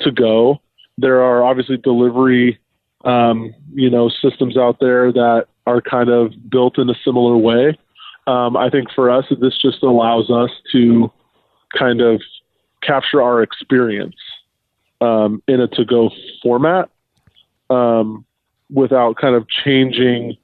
to 0.00 0.10
go. 0.10 0.60
There 0.98 1.22
are 1.22 1.44
obviously 1.44 1.76
delivery 1.76 2.58
um, 3.04 3.54
you 3.72 3.88
know 3.88 4.10
systems 4.10 4.56
out 4.56 4.80
there 4.80 5.12
that 5.12 5.46
are 5.66 5.80
kind 5.80 6.10
of 6.10 6.32
built 6.50 6.76
in 6.78 6.90
a 6.90 6.94
similar 7.04 7.36
way. 7.36 7.78
Um, 8.26 8.56
i 8.56 8.68
think 8.68 8.88
for 8.94 9.10
us 9.10 9.24
this 9.40 9.56
just 9.60 9.82
allows 9.82 10.30
us 10.30 10.50
to 10.72 11.10
kind 11.76 12.00
of 12.02 12.20
capture 12.82 13.22
our 13.22 13.42
experience 13.42 14.16
um, 15.00 15.42
in 15.48 15.60
a 15.60 15.68
to 15.68 15.84
go 15.84 16.10
format. 16.42 16.90
Um, 17.70 18.26
without 18.72 19.16
kind 19.16 19.34
of 19.34 19.48
changing 19.48 20.36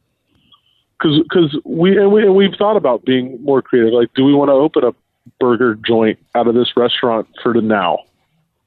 because 0.98 1.20
because 1.22 1.58
we 1.64 1.96
and 1.98 2.12
we 2.12 2.22
and 2.22 2.34
we've 2.34 2.54
thought 2.56 2.76
about 2.76 3.04
being 3.04 3.42
more 3.42 3.62
creative. 3.62 3.92
Like, 3.92 4.12
do 4.14 4.24
we 4.24 4.34
want 4.34 4.48
to 4.48 4.52
open 4.52 4.84
a 4.84 4.94
burger 5.38 5.74
joint 5.74 6.18
out 6.34 6.46
of 6.46 6.54
this 6.54 6.76
restaurant 6.76 7.28
for 7.42 7.52
the 7.52 7.60
now? 7.60 7.98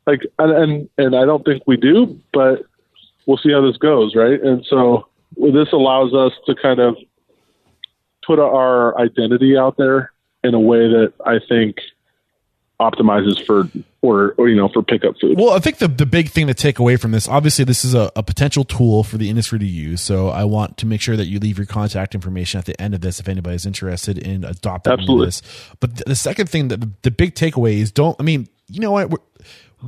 Like, 0.05 0.21
and 0.37 0.51
and, 0.51 0.89
and 0.97 1.15
I 1.15 1.25
don't 1.25 1.43
think 1.43 1.63
we 1.65 1.77
do, 1.77 2.19
but 2.33 2.63
we'll 3.25 3.37
see 3.37 3.51
how 3.51 3.61
this 3.61 3.77
goes, 3.77 4.15
right? 4.15 4.41
And 4.41 4.65
so 4.65 5.07
this 5.37 5.71
allows 5.71 6.13
us 6.13 6.33
to 6.45 6.55
kind 6.55 6.79
of 6.79 6.97
put 8.25 8.39
our 8.39 8.99
identity 8.99 9.57
out 9.57 9.77
there 9.77 10.11
in 10.43 10.53
a 10.53 10.59
way 10.59 10.87
that 10.87 11.13
I 11.25 11.39
think 11.47 11.77
optimizes 12.79 13.45
for 13.45 13.69
or, 14.01 14.33
or 14.37 14.47
you 14.47 14.55
know 14.55 14.69
for 14.69 14.81
pickup 14.81 15.19
food. 15.19 15.37
Well, 15.37 15.51
I 15.51 15.59
think 15.59 15.77
the 15.77 15.87
the 15.87 16.05
big 16.05 16.29
thing 16.29 16.47
to 16.47 16.53
take 16.53 16.79
away 16.79 16.95
from 16.95 17.11
this, 17.11 17.27
obviously, 17.27 17.65
this 17.65 17.83
is 17.83 17.93
a, 17.93 18.11
a 18.15 18.23
potential 18.23 18.63
tool 18.63 19.03
for 19.03 19.17
the 19.17 19.29
industry 19.29 19.59
to 19.59 19.65
use. 19.65 20.01
So 20.01 20.29
I 20.29 20.45
want 20.45 20.77
to 20.77 20.85
make 20.85 21.01
sure 21.01 21.17
that 21.17 21.27
you 21.27 21.39
leave 21.39 21.57
your 21.57 21.67
contact 21.67 22.15
information 22.15 22.57
at 22.57 22.65
the 22.65 22.79
end 22.81 22.93
of 22.93 23.01
this 23.01 23.19
if 23.19 23.27
anybody's 23.27 23.65
interested 23.65 24.17
in 24.17 24.43
adopting 24.43 24.93
Absolutely. 24.93 25.27
this. 25.27 25.41
But 25.79 25.97
the, 25.97 26.03
the 26.07 26.15
second 26.15 26.49
thing 26.49 26.69
that 26.69 26.79
the, 26.81 26.89
the 27.03 27.11
big 27.11 27.35
takeaway 27.35 27.77
is 27.77 27.91
don't. 27.91 28.15
I 28.19 28.23
mean, 28.23 28.47
you 28.67 28.79
know 28.79 28.91
what? 28.91 29.09
We're, 29.09 29.17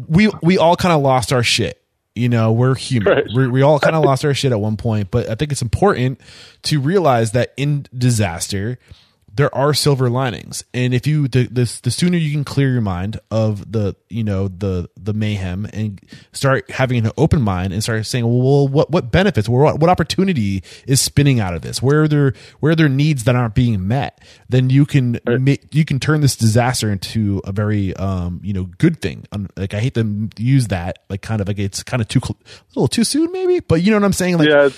we 0.08 0.30
we 0.42 0.58
all 0.58 0.76
kind 0.76 0.94
of 0.94 1.02
lost 1.02 1.32
our 1.32 1.44
shit. 1.44 1.82
You 2.14 2.28
know, 2.28 2.52
we're 2.52 2.76
human. 2.76 3.24
We're, 3.34 3.50
we 3.50 3.62
all 3.62 3.80
kind 3.80 3.96
of 3.96 4.04
lost 4.04 4.26
our 4.26 4.34
shit 4.34 4.52
at 4.52 4.60
one 4.60 4.76
point. 4.76 5.12
But 5.12 5.30
I 5.30 5.36
think 5.36 5.54
it's 5.54 5.62
important 5.62 6.20
to 6.64 6.82
realize 6.82 7.32
that 7.32 7.54
in 7.56 7.86
disaster, 7.98 8.78
there 9.34 9.54
are 9.56 9.74
silver 9.74 10.10
linings. 10.10 10.64
And 10.74 10.94
if 10.94 11.08
you 11.08 11.28
the, 11.28 11.48
the 11.48 11.80
the 11.84 11.92
sooner 11.92 12.18
you 12.18 12.32
can 12.32 12.44
clear 12.44 12.72
your 12.72 12.82
mind 12.82 13.20
of 13.30 13.72
the 13.72 13.96
you 14.10 14.24
know 14.24 14.48
the 14.50 14.90
the 14.98 15.14
mayhem 15.14 15.66
and 15.72 16.02
start 16.34 16.70
having 16.70 17.06
an 17.06 17.12
open 17.18 17.42
mind 17.42 17.72
and 17.72 17.82
start 17.82 18.06
saying 18.06 18.26
well 18.26 18.68
what 18.68 18.92
what 18.92 19.12
benefits 19.12 19.48
what 19.48 19.80
what 19.80 19.90
opportunity 19.90 20.64
is 20.86 21.00
spinning 21.00 21.40
out 21.40 21.54
of 21.54 21.62
this? 21.62 21.82
Where 21.82 22.04
are 22.04 22.08
there 22.08 22.34
where 22.60 22.74
are 22.74 22.76
there 22.76 22.90
needs 22.90 23.24
that 23.24 23.36
aren't 23.36 23.56
being 23.56 23.88
met? 23.88 24.22
Then 24.50 24.70
you 24.70 24.86
can 24.86 25.20
make 25.26 25.74
you 25.74 25.86
can 25.86 26.00
turn 26.00 26.22
this 26.22 26.36
disaster 26.36 26.92
into 26.92 27.42
a 27.46 27.52
very 27.54 27.96
um 27.96 28.42
you 28.44 28.54
know 28.54 28.66
good 28.78 29.02
thing. 29.02 29.26
Like 29.56 29.74
i 29.74 29.80
hate 29.80 29.94
to 29.94 30.30
use 30.38 30.68
that 30.68 31.00
like 31.10 31.22
kind 31.22 31.42
of 31.42 31.48
like 31.48 31.60
it's 31.60 31.84
kind 31.84 32.02
of 32.02 32.08
too 32.10 32.20
cl- 32.20 32.38
a 32.46 32.70
little 32.76 32.88
too 32.90 33.06
soon 33.06 33.32
maybe? 33.32 33.62
But 33.62 33.82
you 33.82 33.92
know 33.92 33.98
what 33.98 34.06
i'm 34.06 34.14
saying? 34.14 34.38
Like 34.38 34.50
yeah, 34.50 34.70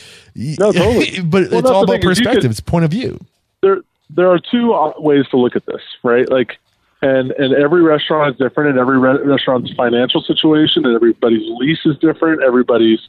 no, 0.60 0.72
totally. 0.72 1.22
but 1.24 1.50
Well, 1.50 1.60
it's 1.60 1.70
all 1.70 1.84
about 1.84 2.02
thing 2.02 2.12
is 2.12 2.20
you 2.20 2.26
perspective. 2.26 2.42
Could- 2.44 2.52
it's 2.52 2.60
point 2.60 2.86
of 2.86 2.92
view. 2.92 3.20
There 3.62 3.82
there 4.16 4.30
are 4.30 4.40
two 4.40 4.74
uh, 4.74 4.94
ways 4.98 5.28
to 5.30 5.38
look 5.38 5.56
at 5.56 5.66
this, 5.66 5.82
right? 6.04 6.30
Like, 6.30 6.60
and 7.02 7.32
and 7.32 7.54
every 7.54 7.82
restaurant 7.82 8.32
is 8.34 8.38
different, 8.38 8.72
and 8.72 8.80
every 8.80 8.98
re- 8.98 9.22
restaurant's 9.24 9.74
financial 9.74 10.22
situation, 10.22 10.86
and 10.86 10.96
everybody's 10.96 11.44
lease 11.60 11.86
is 11.86 11.98
different. 11.98 12.42
Everybody's 12.42 13.00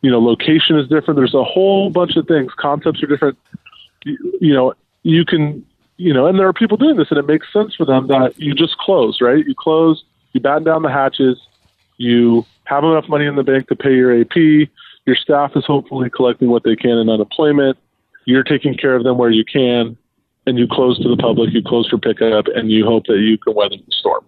you 0.00 0.10
know 0.10 0.20
location 0.20 0.78
is 0.78 0.88
different. 0.88 1.16
There's 1.16 1.34
a 1.34 1.44
whole 1.44 1.90
bunch 1.90 2.16
of 2.16 2.26
things. 2.26 2.52
Concepts 2.56 3.02
are 3.02 3.06
different. 3.06 3.38
You, 4.04 4.38
you 4.40 4.54
know, 4.54 4.74
you 5.02 5.24
can 5.24 5.64
you 5.96 6.12
know, 6.12 6.26
and 6.26 6.38
there 6.38 6.48
are 6.48 6.52
people 6.52 6.76
doing 6.76 6.96
this, 6.96 7.10
and 7.10 7.18
it 7.18 7.26
makes 7.26 7.52
sense 7.52 7.74
for 7.74 7.84
them 7.84 8.08
that 8.08 8.38
you 8.38 8.54
just 8.54 8.76
close, 8.78 9.20
right? 9.20 9.44
You 9.46 9.54
close, 9.54 10.04
you 10.32 10.40
batten 10.40 10.64
down 10.64 10.82
the 10.82 10.90
hatches, 10.90 11.40
you 11.96 12.44
have 12.64 12.82
enough 12.82 13.08
money 13.08 13.26
in 13.26 13.36
the 13.36 13.44
bank 13.44 13.68
to 13.68 13.76
pay 13.76 13.94
your 13.94 14.20
AP. 14.20 14.36
Your 15.06 15.16
staff 15.16 15.52
is 15.54 15.64
hopefully 15.64 16.10
collecting 16.10 16.48
what 16.48 16.64
they 16.64 16.76
can 16.76 16.98
in 16.98 17.08
unemployment. 17.08 17.78
You're 18.24 18.42
taking 18.42 18.74
care 18.74 18.96
of 18.96 19.04
them 19.04 19.18
where 19.18 19.30
you 19.30 19.44
can, 19.44 19.96
and 20.46 20.58
you 20.58 20.66
close 20.70 20.98
to 21.02 21.08
the 21.08 21.16
public. 21.16 21.52
You 21.52 21.62
close 21.62 21.88
for 21.88 21.98
pickup, 21.98 22.46
and 22.54 22.70
you 22.70 22.84
hope 22.84 23.06
that 23.06 23.18
you 23.18 23.38
can 23.38 23.54
weather 23.54 23.76
the 23.76 23.92
storm. 23.92 24.24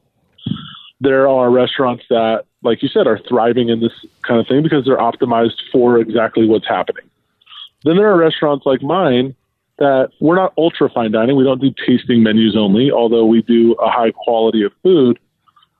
There 1.00 1.28
are 1.28 1.50
restaurants 1.50 2.04
that, 2.08 2.44
like 2.62 2.82
you 2.82 2.88
said, 2.88 3.06
are 3.06 3.20
thriving 3.28 3.68
in 3.68 3.80
this 3.80 3.92
kind 4.26 4.40
of 4.40 4.46
thing 4.46 4.62
because 4.62 4.84
they're 4.84 4.96
optimized 4.96 5.60
for 5.70 5.98
exactly 5.98 6.46
what's 6.46 6.66
happening. 6.66 7.04
Then 7.84 7.96
there 7.96 8.10
are 8.10 8.16
restaurants 8.16 8.64
like 8.64 8.82
mine 8.82 9.34
that 9.78 10.10
we're 10.20 10.36
not 10.36 10.54
ultra 10.56 10.88
fine 10.88 11.12
dining. 11.12 11.36
We 11.36 11.44
don't 11.44 11.60
do 11.60 11.72
tasting 11.86 12.22
menus 12.22 12.56
only, 12.56 12.90
although 12.90 13.26
we 13.26 13.42
do 13.42 13.72
a 13.74 13.90
high 13.90 14.10
quality 14.10 14.62
of 14.62 14.72
food. 14.82 15.18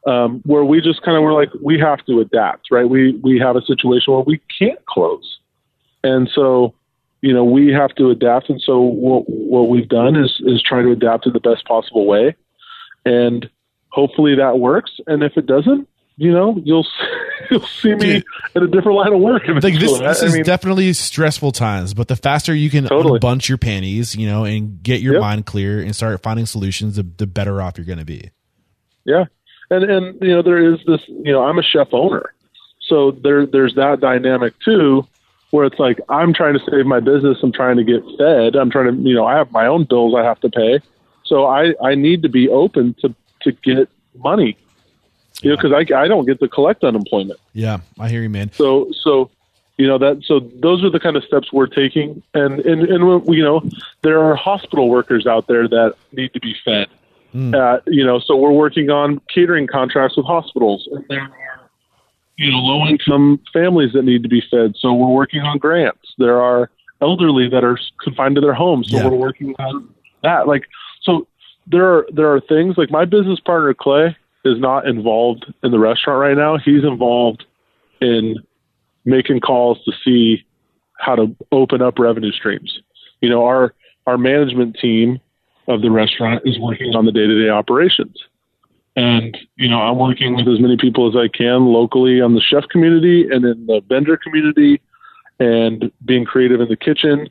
Um, 0.07 0.41
where 0.45 0.65
we 0.65 0.81
just 0.81 1.03
kind 1.03 1.17
of 1.17 1.25
were 1.25 1.33
like, 1.33 1.49
we 1.61 1.81
have 1.81 2.05
to 2.07 2.21
adapt, 2.21 2.71
right? 2.71 2.89
We 2.89 3.17
we 3.25 3.41
have 3.41 3.57
a 3.57 3.63
situation 3.63 4.13
where 4.13 4.23
we 4.23 4.41
can't 4.57 4.85
close, 4.87 5.41
and 6.05 6.31
so 6.33 6.75
you 7.23 7.33
know 7.33 7.45
we 7.45 7.69
have 7.73 7.95
to 7.97 8.11
adapt. 8.11 8.51
And 8.51 8.61
so 8.61 8.81
what 8.81 9.25
what 9.29 9.69
we've 9.69 9.89
done 9.89 10.17
is 10.17 10.41
is 10.47 10.63
try 10.63 10.83
to 10.83 10.91
adapt 10.91 11.27
in 11.27 11.33
the 11.33 11.41
best 11.41 11.65
possible 11.67 12.07
way, 12.07 12.37
and 13.05 13.49
hopefully 13.91 14.35
that 14.37 14.59
works. 14.59 14.93
And 15.07 15.23
if 15.23 15.37
it 15.37 15.47
doesn't, 15.47 15.89
you 16.17 16.33
know, 16.33 16.61
you'll 16.65 16.87
you'll 17.51 17.67
see 17.67 17.95
me 17.95 18.23
in 18.55 18.63
a 18.63 18.67
different 18.67 18.97
line 18.99 19.13
of 19.13 19.21
work. 19.21 19.43
like 19.49 19.63
this, 19.79 19.99
this 19.99 20.23
I 20.23 20.27
is 20.27 20.35
mean, 20.35 20.45
definitely 20.45 20.93
stressful 20.93 21.53
times, 21.53 21.95
but 21.95 22.09
the 22.09 22.17
faster 22.17 22.55
you 22.55 22.71
can 22.71 22.85
Totally. 22.87 23.21
unbunch 23.21 23.49
your 23.49 23.59
panties, 23.59 24.15
you 24.17 24.27
know, 24.27 24.45
and 24.45 24.83
get 24.83 25.01
your 25.01 25.15
Yep. 25.15 25.21
mind 25.23 25.47
clear 25.47 25.81
and 25.81 25.95
start 25.95 26.23
finding 26.23 26.47
solutions, 26.47 26.97
the, 26.97 27.03
the 27.03 27.27
better 27.27 27.61
off 27.61 27.77
you're 27.79 27.87
going 27.87 27.99
to 27.99 28.05
be. 28.05 28.31
Yeah, 29.05 29.25
and 29.71 29.85
and 29.85 30.21
you 30.23 30.35
know 30.35 30.43
there 30.43 30.73
is 30.73 30.81
this. 30.87 31.01
You 31.09 31.33
know, 31.33 31.45
I'm 31.45 31.59
a 31.59 31.63
chef 31.63 31.89
owner, 31.93 32.33
so 32.89 33.11
there 33.13 33.47
there's 33.47 33.75
that 33.77 34.01
dynamic 34.01 34.55
too, 34.65 35.07
where 35.51 35.65
it's 35.65 35.79
like 35.79 36.01
I'm 36.09 36.33
trying 36.33 36.55
to 36.55 36.65
save 36.71 36.87
my 36.87 37.01
business. 37.01 37.39
I'm 37.43 37.53
trying 37.53 37.77
to 37.77 37.85
get 37.85 38.03
fed. 38.19 38.57
I'm 38.57 38.71
trying 38.71 38.95
to 38.95 39.09
you 39.09 39.15
know 39.15 39.27
I 39.27 39.37
have 39.37 39.53
my 39.53 39.67
own 39.67 39.85
bills 39.85 40.15
I 40.17 40.25
have 40.25 40.41
to 40.41 40.49
pay, 40.49 40.81
so 41.25 41.47
I 41.47 41.75
I 41.83 41.95
need 41.95 42.23
to 42.23 42.29
be 42.29 42.49
open 42.49 42.95
to 43.01 43.15
to 43.43 43.53
get 43.53 43.89
money. 44.23 44.57
You 45.43 45.51
know, 45.51 45.57
because 45.57 45.73
I 45.73 45.81
I 45.95 46.09
don't 46.09 46.27
get 46.27 46.41
to 46.41 46.49
collect 46.49 46.85
unemployment. 46.85 47.39
Yeah, 47.53 47.81
I 47.99 48.09
hear 48.09 48.23
you, 48.23 48.31
man. 48.31 48.53
So 48.53 48.91
so 49.03 49.31
you 49.77 49.87
know 49.87 49.99
that 49.99 50.23
so 50.25 50.41
those 50.41 50.83
are 50.83 50.91
the 50.91 51.01
kind 51.01 51.17
of 51.17 51.25
steps 51.25 51.53
we're 51.53 51.67
taking, 51.67 52.23
and 52.35 52.61
and 52.61 52.83
and 52.83 53.27
you 53.29 53.43
know 53.43 53.63
there 54.03 54.23
are 54.23 54.35
hospital 54.35 54.89
workers 54.89 55.27
out 55.27 55.47
there 55.47 55.69
that 55.69 55.95
need 56.13 56.33
to 56.33 56.41
be 56.41 56.57
fed. 56.65 56.89
Uh, 57.55 57.81
you 57.87 58.03
know, 58.03 58.19
so 58.19 58.35
we're 58.35 58.51
working 58.51 58.89
on 58.89 59.21
catering 59.29 59.67
contracts 59.67 60.17
with 60.17 60.25
hospitals, 60.25 60.89
and 60.91 61.05
there 61.09 61.21
are 61.21 61.56
you 62.37 62.51
know 62.51 62.59
low 62.59 62.87
income 62.87 63.41
families 63.53 63.93
that 63.93 64.03
need 64.03 64.23
to 64.23 64.29
be 64.29 64.43
fed. 64.51 64.75
So 64.79 64.93
we're 64.93 65.13
working 65.13 65.41
on 65.43 65.59
grants. 65.59 66.15
There 66.19 66.41
are 66.41 66.71
elderly 67.01 67.49
that 67.49 67.65
are 67.65 67.79
confined 68.03 68.35
to 68.37 68.41
their 68.41 68.55
homes, 68.55 68.91
so 68.91 68.97
Yeah. 68.97 69.09
we're 69.09 69.17
working 69.17 69.55
on 69.59 69.89
that. 70.23 70.47
Like 70.47 70.65
so, 71.03 71.27
there 71.67 71.87
are 71.87 72.07
there 72.13 72.33
are 72.33 72.41
things 72.41 72.77
like 72.77 72.91
my 72.91 73.05
business 73.05 73.41
partner 73.41 73.75
Clay 73.75 74.17
is 74.45 74.59
not 74.61 74.87
involved 74.87 75.53
in 75.63 75.73
the 75.73 75.79
restaurant 75.79 76.21
right 76.21 76.37
now. 76.37 76.57
He's 76.57 76.85
involved 76.85 77.45
in 78.01 78.37
making 79.05 79.41
calls 79.41 79.83
to 79.85 79.93
see 80.05 80.45
how 80.99 81.17
to 81.17 81.35
open 81.53 81.83
up 81.83 81.99
revenue 81.99 82.33
streams. 82.33 82.81
You 83.21 83.31
know, 83.31 83.45
our 83.45 83.75
our 84.07 84.19
management 84.19 84.77
team 84.81 85.21
of 85.69 85.83
the 85.83 85.91
restaurant 85.91 86.43
is 86.45 86.59
working 86.61 86.95
on 86.95 87.07
the 87.07 87.13
day 87.13 87.27
to 87.27 87.43
day 87.45 87.51
operations. 87.51 88.17
And, 88.97 89.37
you 89.57 89.69
know, 89.69 89.79
I'm 89.79 89.99
working 89.99 90.35
with 90.35 90.49
as 90.49 90.59
many 90.59 90.79
people 90.79 91.07
as 91.07 91.15
I 91.15 91.29
can 91.29 91.67
locally 91.67 92.23
on 92.23 92.35
the 92.35 92.41
chef 92.41 92.65
community 92.71 93.31
and 93.31 93.45
in 93.45 93.67
the 93.67 93.83
vendor 93.87 94.17
community 94.17 94.81
and 95.39 95.93
being 96.03 96.25
creative 96.25 96.63
in 96.63 96.69
the 96.69 96.77
kitchen 96.77 97.29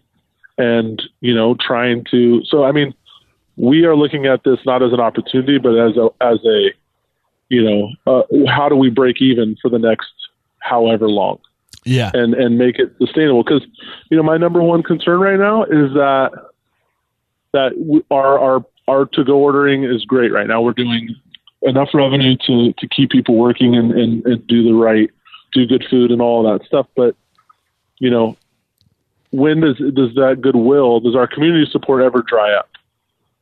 and, 0.60 1.02
you 1.22 1.34
know, 1.34 1.56
trying 1.60 2.06
to. 2.12 2.44
So, 2.46 2.64
I 2.64 2.72
mean, 2.72 2.94
we 3.56 3.84
are 3.86 3.96
looking 3.96 4.28
at 4.28 4.44
this 4.44 4.60
not 4.64 4.84
as 4.84 4.94
an 4.94 5.00
opportunity, 5.00 5.58
but 5.58 5.76
as 5.76 5.98
a, 5.98 6.10
as 6.22 6.38
a, 6.46 6.70
you 7.50 7.64
know, 7.64 7.90
uh, 8.06 8.48
how 8.48 8.70
do 8.70 8.76
we 8.76 8.92
break 8.92 9.20
even 9.20 9.58
for 9.60 9.70
the 9.70 9.80
next 9.80 10.12
however 10.60 11.10
long? 11.10 11.40
Yeah. 11.84 12.12
And, 12.14 12.36
and 12.36 12.60
make 12.60 12.78
it 12.78 12.94
sustainable. 13.00 13.44
Cause, 13.44 13.66
you 14.12 14.18
know, 14.18 14.24
my 14.24 14.38
number 14.38 14.62
one 14.62 14.84
concern 14.84 15.20
right 15.20 15.40
now 15.40 15.64
is 15.64 15.94
that, 15.94 16.32
that 17.54 18.04
our, 18.12 18.38
our, 18.40 18.66
our 18.88 19.06
to 19.06 19.24
go 19.24 19.38
ordering 19.38 19.84
is 19.84 20.06
great 20.06 20.32
right 20.32 20.48
now. 20.48 20.62
We're 20.62 20.74
doing 20.74 21.16
enough 21.66 21.90
revenue 21.94 22.38
to, 22.46 22.74
to 22.74 22.88
keep 22.88 23.10
people 23.10 23.36
working 23.36 23.76
and, 23.76 23.92
and, 23.92 24.26
and 24.26 24.48
do 24.48 24.64
the 24.64 24.74
right, 24.74 25.10
do 25.52 25.66
good 25.66 25.86
food 25.90 26.12
and 26.12 26.22
all 26.22 26.44
that 26.44 26.66
stuff. 26.66 26.88
But, 26.96 27.16
you 28.00 28.10
know, 28.10 28.38
when 29.32 29.62
does, 29.62 29.78
does 29.78 30.14
that 30.16 30.40
goodwill, 30.42 31.00
does 31.00 31.16
our 31.16 31.28
community 31.28 31.70
support 31.72 32.02
ever 32.02 32.22
dry 32.22 32.54
up? 32.54 32.70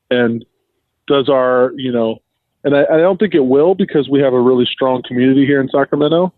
And 0.10 0.46
does 1.08 1.30
our, 1.30 1.74
you 1.76 1.92
know, 1.92 2.20
and 2.64 2.76
I, 2.76 2.84
I 2.84 2.98
don't 2.98 3.20
think 3.20 3.36
it 3.36 3.46
will 3.46 3.76
because 3.76 4.08
we 4.08 4.22
have 4.22 4.34
a 4.34 4.40
really 4.40 4.66
strong 4.66 5.04
community 5.04 5.46
here 5.46 5.60
in 5.60 5.70
Sacramento. 5.70 6.34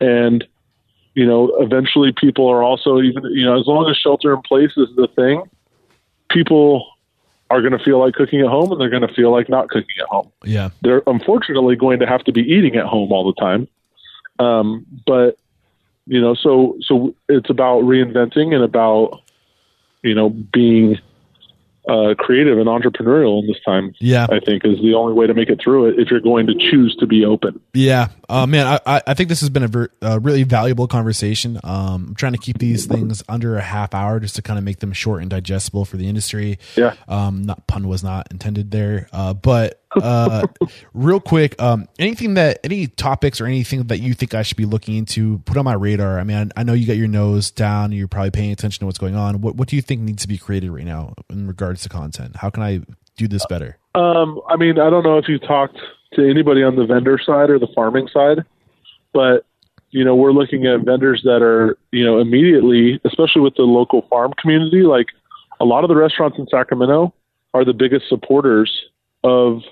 And, 0.00 0.44
you 1.14 1.26
know, 1.26 1.52
eventually 1.58 2.12
people 2.12 2.48
are 2.48 2.62
also 2.62 3.00
even, 3.00 3.24
you 3.32 3.44
know, 3.44 3.58
as 3.58 3.66
long 3.66 3.88
as 3.90 3.96
shelter 3.96 4.34
in 4.34 4.42
place 4.42 4.72
is 4.76 4.88
the 4.96 5.08
thing, 5.16 5.42
people 6.28 6.86
are 7.50 7.60
going 7.60 7.76
to 7.76 7.84
feel 7.84 7.98
like 7.98 8.14
cooking 8.14 8.40
at 8.40 8.46
home 8.46 8.70
and 8.70 8.80
they're 8.80 8.88
going 8.88 9.06
to 9.06 9.12
feel 9.12 9.32
like 9.32 9.48
not 9.48 9.68
cooking 9.68 9.96
at 10.00 10.06
home. 10.06 10.30
Yeah. 10.44 10.70
They're 10.82 11.02
unfortunately 11.06 11.76
going 11.76 11.98
to 11.98 12.06
have 12.06 12.22
to 12.24 12.32
be 12.32 12.42
eating 12.42 12.76
at 12.76 12.86
home 12.86 13.10
all 13.12 13.26
the 13.26 13.40
time. 13.40 13.68
Um, 14.38 14.86
but 15.06 15.36
you 16.06 16.20
know, 16.20 16.34
so, 16.34 16.76
so 16.80 17.14
it's 17.28 17.50
about 17.50 17.82
reinventing 17.82 18.54
and 18.54 18.64
about, 18.64 19.20
you 20.02 20.14
know, 20.14 20.30
being, 20.30 20.98
uh, 21.88 22.14
creative 22.18 22.58
and 22.58 22.66
entrepreneurial 22.66 23.40
in 23.40 23.46
this 23.46 23.56
time. 23.64 23.94
Yeah. 24.00 24.26
I 24.30 24.40
think 24.40 24.64
is 24.64 24.80
the 24.82 24.94
only 24.94 25.14
way 25.14 25.26
to 25.26 25.34
make 25.34 25.48
it 25.48 25.60
through 25.62 25.86
it 25.86 25.98
if 25.98 26.10
you're 26.10 26.20
going 26.20 26.46
to 26.46 26.54
choose 26.54 26.94
to 27.00 27.06
be 27.06 27.24
open. 27.24 27.60
Yeah. 27.72 28.08
Uh, 28.28 28.46
man, 28.46 28.80
I, 28.86 29.02
I 29.06 29.14
think 29.14 29.28
this 29.28 29.40
has 29.40 29.50
been 29.50 29.62
a, 29.62 29.68
ver- 29.68 29.90
a 30.02 30.20
really 30.20 30.42
valuable 30.42 30.86
conversation. 30.86 31.58
Um, 31.64 32.08
I'm 32.08 32.14
trying 32.14 32.32
to 32.32 32.38
keep 32.38 32.58
these 32.58 32.86
things 32.86 33.22
under 33.28 33.56
a 33.56 33.62
half 33.62 33.94
hour 33.94 34.20
just 34.20 34.36
to 34.36 34.42
kind 34.42 34.58
of 34.58 34.64
make 34.64 34.80
them 34.80 34.92
short 34.92 35.22
and 35.22 35.30
digestible 35.30 35.84
for 35.84 35.96
the 35.96 36.08
industry. 36.08 36.58
Yeah. 36.76 36.94
Um, 37.08 37.42
not 37.42 37.66
pun 37.66 37.88
was 37.88 38.04
not 38.04 38.28
intended 38.30 38.70
there. 38.70 39.08
Uh, 39.12 39.34
but, 39.34 39.82
uh, 39.96 40.46
real 40.94 41.20
quick, 41.20 41.60
um, 41.60 41.88
anything 41.98 42.34
that, 42.34 42.60
any 42.64 42.86
topics 42.86 43.40
or 43.40 43.46
anything 43.46 43.84
that 43.84 43.98
you 43.98 44.14
think 44.14 44.34
I 44.34 44.42
should 44.42 44.56
be 44.56 44.64
looking 44.64 44.96
into, 44.96 45.38
put 45.40 45.56
on 45.56 45.64
my 45.64 45.74
radar. 45.74 46.18
I 46.18 46.24
mean, 46.24 46.52
I, 46.56 46.60
I 46.60 46.62
know 46.62 46.72
you 46.72 46.86
got 46.86 46.96
your 46.96 47.08
nose 47.08 47.50
down 47.50 47.92
you're 47.92 48.08
probably 48.08 48.30
paying 48.30 48.52
attention 48.52 48.80
to 48.80 48.86
what's 48.86 48.98
going 48.98 49.16
on. 49.16 49.40
What, 49.40 49.56
what 49.56 49.68
do 49.68 49.76
you 49.76 49.82
think 49.82 50.02
needs 50.02 50.22
to 50.22 50.28
be 50.28 50.38
created 50.38 50.70
right 50.70 50.84
now 50.84 51.14
in 51.28 51.46
regards 51.46 51.82
to 51.82 51.88
content? 51.88 52.36
How 52.36 52.50
can 52.50 52.62
I 52.62 52.80
do 53.16 53.28
this 53.28 53.44
better? 53.46 53.78
Um, 53.94 54.40
I 54.48 54.56
mean, 54.56 54.78
I 54.78 54.90
don't 54.90 55.02
know 55.02 55.18
if 55.18 55.28
you 55.28 55.38
talked 55.38 55.78
to 56.14 56.28
anybody 56.28 56.62
on 56.62 56.76
the 56.76 56.86
vendor 56.86 57.18
side 57.18 57.50
or 57.50 57.58
the 57.58 57.68
farming 57.74 58.08
side, 58.08 58.44
but 59.12 59.44
you 59.90 60.04
know, 60.04 60.14
we're 60.14 60.32
looking 60.32 60.66
at 60.66 60.80
vendors 60.80 61.22
that 61.24 61.42
are, 61.42 61.76
you 61.90 62.04
know, 62.04 62.20
immediately, 62.20 63.00
especially 63.04 63.42
with 63.42 63.56
the 63.56 63.62
local 63.62 64.06
farm 64.08 64.32
community, 64.40 64.82
like 64.82 65.08
a 65.58 65.64
lot 65.64 65.84
of 65.84 65.88
the 65.88 65.96
restaurants 65.96 66.38
in 66.38 66.46
Sacramento 66.48 67.12
are 67.54 67.64
the 67.64 67.72
biggest 67.72 68.08
supporters 68.08 68.70
of 69.24 69.62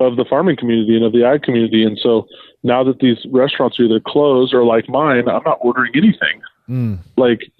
of 0.00 0.16
the 0.16 0.24
farming 0.24 0.56
community 0.56 0.96
and 0.96 1.04
of 1.04 1.12
the 1.12 1.24
ag 1.24 1.42
community. 1.42 1.84
And 1.84 1.98
so 1.98 2.26
now 2.62 2.82
that 2.84 2.98
these 2.98 3.18
restaurants 3.30 3.78
are 3.78 3.84
either 3.84 4.00
closed 4.00 4.54
or 4.54 4.64
like 4.64 4.88
mine, 4.88 5.28
I'm 5.28 5.42
not 5.44 5.58
ordering 5.60 5.92
anything. 5.94 6.42
Mm. 6.68 6.98
Like 7.16 7.50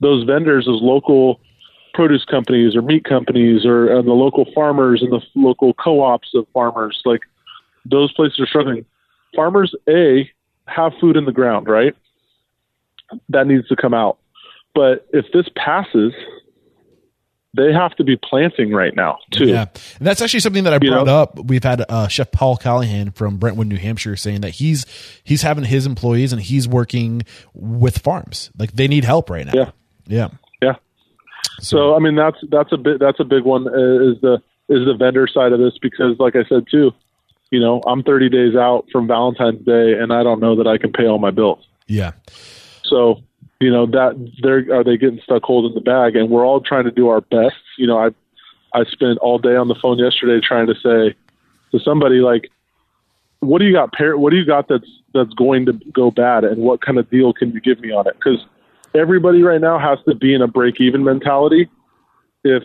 those 0.00 0.24
vendors, 0.24 0.66
those 0.66 0.82
local 0.82 1.40
produce 1.94 2.24
companies 2.24 2.74
or 2.74 2.82
meat 2.82 3.04
companies 3.04 3.64
or 3.64 3.96
and 3.96 4.08
the 4.08 4.12
local 4.12 4.46
farmers 4.54 5.02
and 5.02 5.12
the 5.12 5.20
local 5.34 5.74
co-ops 5.74 6.30
of 6.34 6.46
farmers, 6.52 7.00
like 7.04 7.20
those 7.84 8.12
places 8.12 8.40
are 8.40 8.46
struggling. 8.46 8.84
Farmers, 9.34 9.74
A, 9.88 10.30
have 10.66 10.92
food 11.00 11.16
in 11.16 11.24
the 11.24 11.32
ground, 11.32 11.68
right? 11.68 11.94
That 13.28 13.46
needs 13.46 13.68
to 13.68 13.76
come 13.76 13.94
out. 13.94 14.18
But 14.74 15.06
if 15.12 15.26
this 15.32 15.46
passes, 15.54 16.12
they 17.54 17.72
have 17.72 17.94
to 17.96 18.04
be 18.04 18.16
planting 18.16 18.72
right 18.72 18.94
now 18.96 19.18
too. 19.30 19.46
Yeah, 19.46 19.66
and 19.98 20.06
that's 20.06 20.22
actually 20.22 20.40
something 20.40 20.64
that 20.64 20.72
I 20.72 20.78
You 20.80 20.90
brought 20.90 21.06
know? 21.06 21.22
up. 21.22 21.38
We've 21.38 21.62
had 21.62 21.84
uh, 21.88 22.08
Chef 22.08 22.30
Paul 22.32 22.56
Callahan 22.56 23.10
from 23.10 23.36
Brentwood, 23.36 23.66
New 23.66 23.76
Hampshire, 23.76 24.16
saying 24.16 24.40
that 24.40 24.50
he's 24.50 24.86
he's 25.22 25.42
having 25.42 25.64
his 25.64 25.86
employees 25.86 26.32
and 26.32 26.40
he's 26.40 26.66
working 26.66 27.22
with 27.52 27.98
farms. 27.98 28.50
Like 28.58 28.72
they 28.72 28.88
need 28.88 29.04
help 29.04 29.28
right 29.28 29.44
now. 29.46 29.52
Yeah. 29.54 29.70
yeah, 30.06 30.28
Yeah. 30.62 30.74
So 31.60 31.94
I 31.94 31.98
mean 31.98 32.16
that's 32.16 32.38
that's 32.50 32.72
a 32.72 32.76
bit 32.78 32.98
that's 33.00 33.20
a 33.20 33.24
big 33.24 33.44
one 33.44 33.68
uh, 33.68 34.10
is 34.10 34.20
the 34.22 34.42
is 34.68 34.86
the 34.86 34.94
vendor 34.98 35.26
side 35.26 35.52
of 35.52 35.58
this 35.60 35.76
because 35.80 36.18
like 36.18 36.36
I 36.36 36.44
said 36.48 36.64
too, 36.70 36.92
you 37.50 37.60
know 37.60 37.82
I'm 37.86 38.02
30 38.02 38.30
days 38.30 38.56
out 38.56 38.86
from 38.90 39.06
Valentine's 39.06 39.64
Day 39.66 39.92
and 39.92 40.12
I 40.12 40.22
don't 40.22 40.40
know 40.40 40.56
that 40.56 40.66
I 40.66 40.78
can 40.78 40.90
pay 40.92 41.06
all 41.06 41.18
my 41.18 41.30
bills. 41.30 41.66
yeah, 41.86 42.12
So 42.84 43.20
you 43.62 43.70
know 43.70 43.86
that 43.86 44.32
they're 44.42 44.66
are 44.74 44.82
they 44.82 44.96
getting 44.96 45.20
stuck 45.22 45.44
holding 45.44 45.74
the 45.74 45.80
bag 45.80 46.16
and 46.16 46.28
we're 46.28 46.44
all 46.44 46.60
trying 46.60 46.84
to 46.84 46.90
do 46.90 47.08
our 47.08 47.20
best. 47.20 47.56
You 47.78 47.86
know 47.86 47.98
I 47.98 48.08
I 48.74 48.84
spent 48.84 49.18
all 49.18 49.38
day 49.38 49.54
on 49.54 49.68
the 49.68 49.76
phone 49.80 49.98
yesterday 49.98 50.44
trying 50.44 50.66
to 50.66 50.74
say 50.74 51.14
to 51.70 51.80
somebody 51.84 52.16
like, 52.16 52.50
what 53.40 53.58
do 53.60 53.66
you 53.66 53.72
got? 53.72 53.92
Par- 53.92 54.18
what 54.18 54.30
do 54.30 54.36
you 54.36 54.44
got 54.44 54.68
that's 54.68 54.90
that's 55.14 55.32
going 55.34 55.66
to 55.66 55.74
go 55.92 56.10
bad 56.10 56.44
and 56.44 56.62
what 56.62 56.82
kind 56.82 56.98
of 56.98 57.08
deal 57.08 57.32
can 57.32 57.52
you 57.52 57.60
give 57.60 57.78
me 57.80 57.92
on 57.92 58.06
it? 58.08 58.14
Because 58.14 58.44
everybody 58.94 59.42
right 59.42 59.60
now 59.60 59.78
has 59.78 59.98
to 60.08 60.14
be 60.14 60.34
in 60.34 60.42
a 60.42 60.48
break 60.48 60.80
even 60.80 61.04
mentality 61.04 61.68
if 62.44 62.64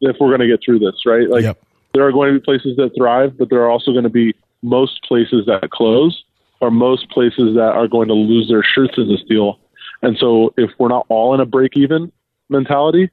if 0.00 0.16
we're 0.20 0.28
going 0.28 0.40
to 0.40 0.48
get 0.48 0.60
through 0.64 0.80
this, 0.80 1.06
right? 1.06 1.30
Like 1.30 1.44
Yep. 1.44 1.58
there 1.94 2.06
are 2.06 2.12
going 2.12 2.34
to 2.34 2.40
be 2.40 2.44
places 2.44 2.76
that 2.76 2.90
thrive, 2.96 3.38
but 3.38 3.50
there 3.50 3.62
are 3.62 3.70
also 3.70 3.92
going 3.92 4.04
to 4.04 4.10
be 4.10 4.34
most 4.62 5.02
places 5.04 5.46
that 5.46 5.70
close 5.70 6.24
or 6.60 6.70
most 6.70 7.08
places 7.10 7.54
that 7.54 7.72
are 7.74 7.86
going 7.86 8.08
to 8.08 8.14
lose 8.14 8.48
their 8.48 8.62
shirts 8.62 8.94
in 8.96 9.08
this 9.08 9.22
deal. 9.28 9.60
And 10.04 10.16
so 10.18 10.52
if 10.56 10.70
we're 10.78 10.88
not 10.88 11.06
all 11.08 11.34
in 11.34 11.40
a 11.40 11.46
break 11.46 11.76
even 11.76 12.12
mentality, 12.48 13.10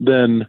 then 0.00 0.46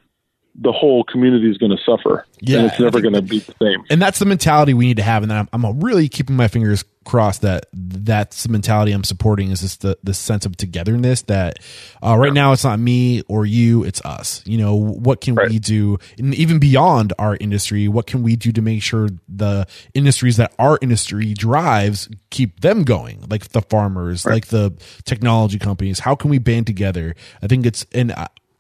the 0.56 0.72
whole 0.72 1.04
community 1.04 1.50
is 1.50 1.58
going 1.58 1.72
to 1.76 1.84
suffer. 1.84 2.26
Yeah, 2.40 2.60
And 2.60 2.68
it's 2.68 2.80
never 2.80 3.02
going 3.02 3.14
to 3.16 3.22
be 3.22 3.40
the 3.40 3.54
same. 3.62 3.84
and 3.90 4.02
that's 4.02 4.20
the 4.20 4.26
mentality 4.26 4.74
we 4.74 4.86
need 4.86 4.98
to 4.98 5.04
have. 5.04 5.24
And 5.24 5.34
I'm, 5.34 5.50
I'm 5.52 5.80
really 5.82 6.08
keeping 6.10 6.36
my 6.36 6.48
fingers 6.48 6.86
crossed 7.04 7.42
that 7.42 7.66
that's 7.74 8.44
the 8.44 8.50
mentality 8.50 8.92
I'm 8.92 9.04
supporting. 9.04 9.52
Is 9.52 9.62
just 9.62 9.82
the 9.82 9.98
the 10.04 10.14
sense 10.14 10.46
of 10.46 10.58
togetherness 10.58 11.24
that 11.24 11.60
uh, 12.02 12.18
right 12.18 12.34
now 12.34 12.52
it's 12.52 12.64
not 12.64 12.80
me 12.80 13.22
or 13.28 13.46
you, 13.46 13.84
it's 13.84 14.02
us. 14.02 14.42
You 14.46 14.58
know, 14.58 14.76
what 14.76 15.22
can 15.22 15.36
we 15.36 15.60
do, 15.60 15.98
and 16.18 16.34
even 16.36 16.60
beyond 16.60 17.14
our 17.20 17.38
industry? 17.40 17.88
What 17.88 18.08
can 18.08 18.24
we 18.24 18.36
do 18.36 18.52
to 18.52 18.62
make 18.62 18.82
sure 18.84 19.10
the 19.28 19.68
industries 19.94 20.38
that 20.38 20.54
our 20.60 20.78
industry 20.82 21.34
drives 21.34 22.10
keep 22.30 22.62
them 22.62 22.84
going, 22.84 23.26
like 23.30 23.50
the 23.50 23.62
farmers, 23.62 24.26
like 24.26 24.48
the 24.48 24.74
technology 25.06 25.60
companies? 25.60 26.00
How 26.00 26.16
can 26.16 26.30
we 26.30 26.38
band 26.38 26.68
together? 26.68 27.16
I 27.42 27.48
think 27.48 27.66
it's 27.66 27.86
and. 27.94 28.14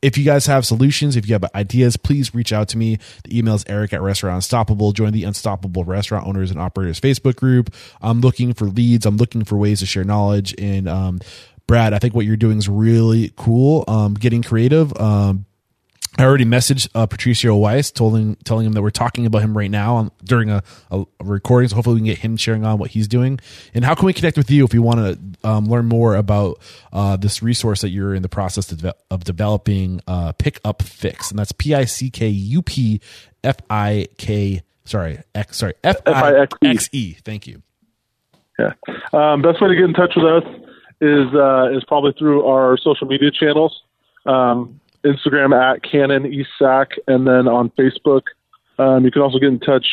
If 0.04 0.18
you 0.18 0.26
guys 0.26 0.46
have 0.48 0.66
solutions, 0.66 1.16
if 1.16 1.28
you 1.28 1.34
have 1.34 1.46
ideas, 1.56 1.96
please 1.96 2.36
reach 2.36 2.52
out 2.52 2.68
to 2.70 2.78
me. 2.78 2.98
The 3.24 3.38
email 3.38 3.56
is 3.56 3.64
eric 3.68 3.94
at 3.94 4.02
restaurant 4.02 4.36
unstoppable. 4.36 4.92
Join 4.92 5.14
the 5.14 5.24
unstoppable 5.24 5.86
restaurant 5.86 6.28
owners 6.28 6.52
and 6.52 6.60
operators 6.60 7.00
Facebook 7.00 7.38
group. 7.38 7.74
I'm 8.02 8.20
looking 8.20 8.54
for 8.54 8.66
leads. 8.66 9.06
I'm 9.06 9.18
looking 9.18 9.46
for 9.46 9.58
ways 9.58 9.80
to 9.80 9.86
share 9.86 10.04
knowledge. 10.04 10.54
And, 10.60 10.90
um, 10.90 11.20
Brad, 11.68 11.94
I 11.94 12.00
think 12.00 12.14
what 12.14 12.26
you're 12.26 12.36
doing 12.36 12.58
is 12.58 12.68
really 12.68 13.32
cool. 13.38 13.86
Um, 13.88 14.16
getting 14.16 14.44
creative. 14.44 14.96
Um, 15.00 15.46
I 16.18 16.26
already 16.26 16.46
messaged 16.46 16.90
uh, 16.94 17.06
Patricio 17.08 17.56
Weiss, 17.56 17.90
telling 17.90 18.36
telling 18.44 18.68
him 18.68 18.74
that 18.74 18.82
we're 18.82 18.92
talking 18.92 19.26
about 19.26 19.42
him 19.42 19.58
right 19.58 19.72
now 19.72 19.96
on, 19.96 20.12
during 20.24 20.50
a, 20.50 20.62
a 20.92 21.06
recording. 21.22 21.70
So 21.70 21.76
hopefully 21.76 21.96
we 21.96 22.00
can 22.02 22.06
get 22.06 22.18
him 22.20 22.38
sharing 22.38 22.64
on 22.66 22.78
what 22.78 22.92
he's 22.92 23.08
doing. 23.08 23.40
And 23.74 23.84
how 23.84 23.96
can 23.96 24.06
we 24.06 24.14
connect 24.14 24.38
with 24.38 24.52
you 24.52 24.64
if 24.64 24.74
you 24.74 24.84
want 24.84 25.00
to 25.00 25.50
um, 25.50 25.66
learn 25.66 25.88
more 25.88 26.16
about 26.16 26.60
uh, 26.92 27.18
this 27.18 27.42
resource 27.42 27.82
that 27.82 27.90
you're 27.90 28.14
in 28.14 28.22
the 28.22 28.30
process 28.30 28.72
of, 28.72 28.82
deve- 28.82 28.94
of 29.10 29.24
developing? 29.24 30.02
Uh, 30.06 30.34
Pick 30.34 30.60
Up 30.64 30.82
Fix, 30.82 31.32
and 31.32 31.40
that's 31.40 31.52
P 31.52 31.74
I 31.74 31.86
C 31.86 32.10
K 32.10 32.28
U 32.28 32.62
P 32.62 33.02
F 33.44 33.58
I 33.70 34.08
K. 34.18 34.62
Sorry, 34.86 35.20
X. 35.34 35.58
Sorry, 35.58 35.74
F 35.84 35.98
I 36.06 36.48
X 36.62 36.90
E. 36.92 37.14
Thank 37.26 37.48
you. 37.48 37.64
Yeah. 38.60 38.74
Um, 39.14 39.42
best 39.42 39.62
way 39.62 39.70
to 39.70 39.76
get 39.76 39.86
in 39.86 39.94
touch 39.94 40.14
with 40.16 40.26
us 40.26 40.44
is 41.02 41.34
uh, 41.34 41.76
is 41.76 41.84
probably 41.86 42.14
through 42.18 42.46
our 42.46 42.78
social 42.78 43.08
media 43.08 43.32
channels. 43.32 43.82
Um, 44.26 44.80
Instagram 45.06 45.54
at 45.54 45.84
Canon 45.84 46.26
East 46.26 46.50
Sac, 46.58 46.92
and 47.08 47.28
then 47.28 47.48
on 47.48 47.70
Facebook. 47.72 48.24
Um, 48.80 49.04
you 49.06 49.12
can 49.12 49.22
also 49.22 49.38
get 49.40 49.50
in 49.50 49.60
touch 49.60 49.86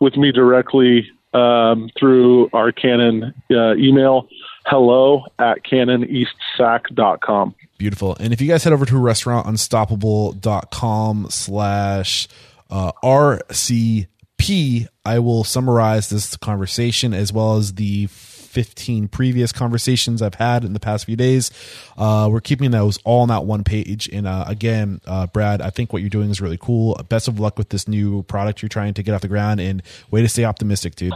with 0.00 0.16
me 0.16 0.32
directly 0.32 1.08
um, 1.32 1.88
through 1.98 2.50
our 2.52 2.72
Canon 2.72 3.32
uh, 3.50 3.74
email, 3.76 4.28
hello 4.66 5.24
at 5.38 5.64
canoneastsac.com. 5.64 7.54
Beautiful. 7.78 8.16
And 8.20 8.32
if 8.32 8.40
you 8.40 8.48
guys 8.48 8.64
head 8.64 8.72
over 8.72 8.86
to 8.86 8.94
restaurantunstoppable.com 8.94 11.26
slash 11.30 12.28
uh, 12.72 12.90
RCP. 13.04 14.86
I 15.04 15.18
will 15.18 15.44
summarize 15.44 16.08
this 16.08 16.36
conversation 16.36 17.12
as 17.12 17.32
well 17.32 17.56
as 17.56 17.74
the 17.74 18.06
15 18.52 19.08
previous 19.08 19.50
conversations 19.50 20.20
I've 20.20 20.34
had 20.34 20.62
in 20.62 20.74
the 20.74 20.80
past 20.80 21.06
few 21.06 21.16
days. 21.16 21.50
Uh, 21.96 22.28
we're 22.30 22.42
keeping 22.42 22.70
those 22.70 22.98
all 23.04 23.22
on 23.22 23.28
that 23.28 23.46
one 23.46 23.64
page. 23.64 24.08
And 24.12 24.26
uh, 24.26 24.44
again, 24.46 25.00
uh, 25.06 25.26
Brad, 25.26 25.62
I 25.62 25.70
think 25.70 25.92
what 25.92 26.02
you're 26.02 26.10
doing 26.10 26.30
is 26.30 26.40
really 26.40 26.58
cool. 26.58 26.94
Best 27.08 27.28
of 27.28 27.40
luck 27.40 27.56
with 27.56 27.70
this 27.70 27.88
new 27.88 28.22
product 28.24 28.60
you're 28.60 28.68
trying 28.68 28.92
to 28.94 29.02
get 29.02 29.14
off 29.14 29.22
the 29.22 29.28
ground 29.28 29.58
and 29.58 29.82
way 30.10 30.20
to 30.20 30.28
stay 30.28 30.44
optimistic, 30.44 30.96
dude. 30.96 31.14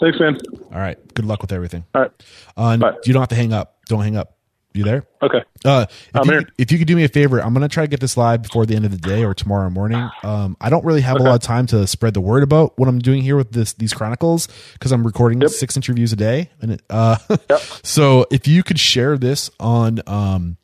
Thanks, 0.00 0.20
man. 0.20 0.38
All 0.72 0.78
right. 0.78 0.96
Good 1.14 1.24
luck 1.24 1.42
with 1.42 1.52
everything. 1.52 1.84
All 1.94 2.02
right. 2.02 2.12
Uh, 2.56 2.92
you 3.04 3.12
don't 3.12 3.22
have 3.22 3.28
to 3.30 3.34
hang 3.34 3.52
up. 3.52 3.76
Don't 3.86 4.02
hang 4.02 4.16
up. 4.16 4.36
You 4.72 4.84
there? 4.84 5.04
Okay. 5.20 5.42
Uh, 5.64 5.86
if, 5.90 6.10
I'm 6.14 6.24
you, 6.26 6.30
here. 6.30 6.42
could- 6.42 6.52
if 6.58 6.70
you 6.72 6.78
could 6.78 6.86
do 6.86 6.94
me 6.94 7.02
a 7.04 7.08
favor, 7.08 7.40
I'm 7.42 7.52
gonna 7.52 7.68
try 7.68 7.82
to 7.84 7.88
get 7.88 7.98
this 7.98 8.16
live 8.16 8.42
before 8.42 8.66
the 8.66 8.76
end 8.76 8.84
of 8.84 8.92
the 8.92 8.98
day 8.98 9.24
or 9.24 9.34
tomorrow 9.34 9.68
morning. 9.68 10.08
Um, 10.22 10.56
I 10.60 10.70
don't 10.70 10.84
really 10.84 11.00
have 11.00 11.16
a 11.18 11.22
lot 11.24 11.34
of 11.34 11.40
time 11.40 11.66
to 11.68 11.86
spread 11.88 12.14
the 12.14 12.20
word 12.20 12.42
about 12.44 12.78
what 12.78 12.88
I'm 12.88 13.00
doing 13.00 13.22
here 13.22 13.36
with 13.36 13.50
this 13.50 13.72
these 13.72 13.92
chronicles 13.92 14.46
because 14.74 14.92
I'm 14.92 15.04
recording 15.04 15.40
Yep. 15.40 15.50
six 15.50 15.76
interviews 15.76 16.12
a 16.12 16.16
day, 16.16 16.50
and 16.62 16.72
it, 16.72 16.82
uh, 16.88 17.16
Yep. 17.28 17.60
so 17.82 18.26
if 18.30 18.46
you 18.46 18.62
could 18.62 18.78
share 18.78 19.18
this 19.18 19.50
on 19.58 20.00
um 20.06 20.56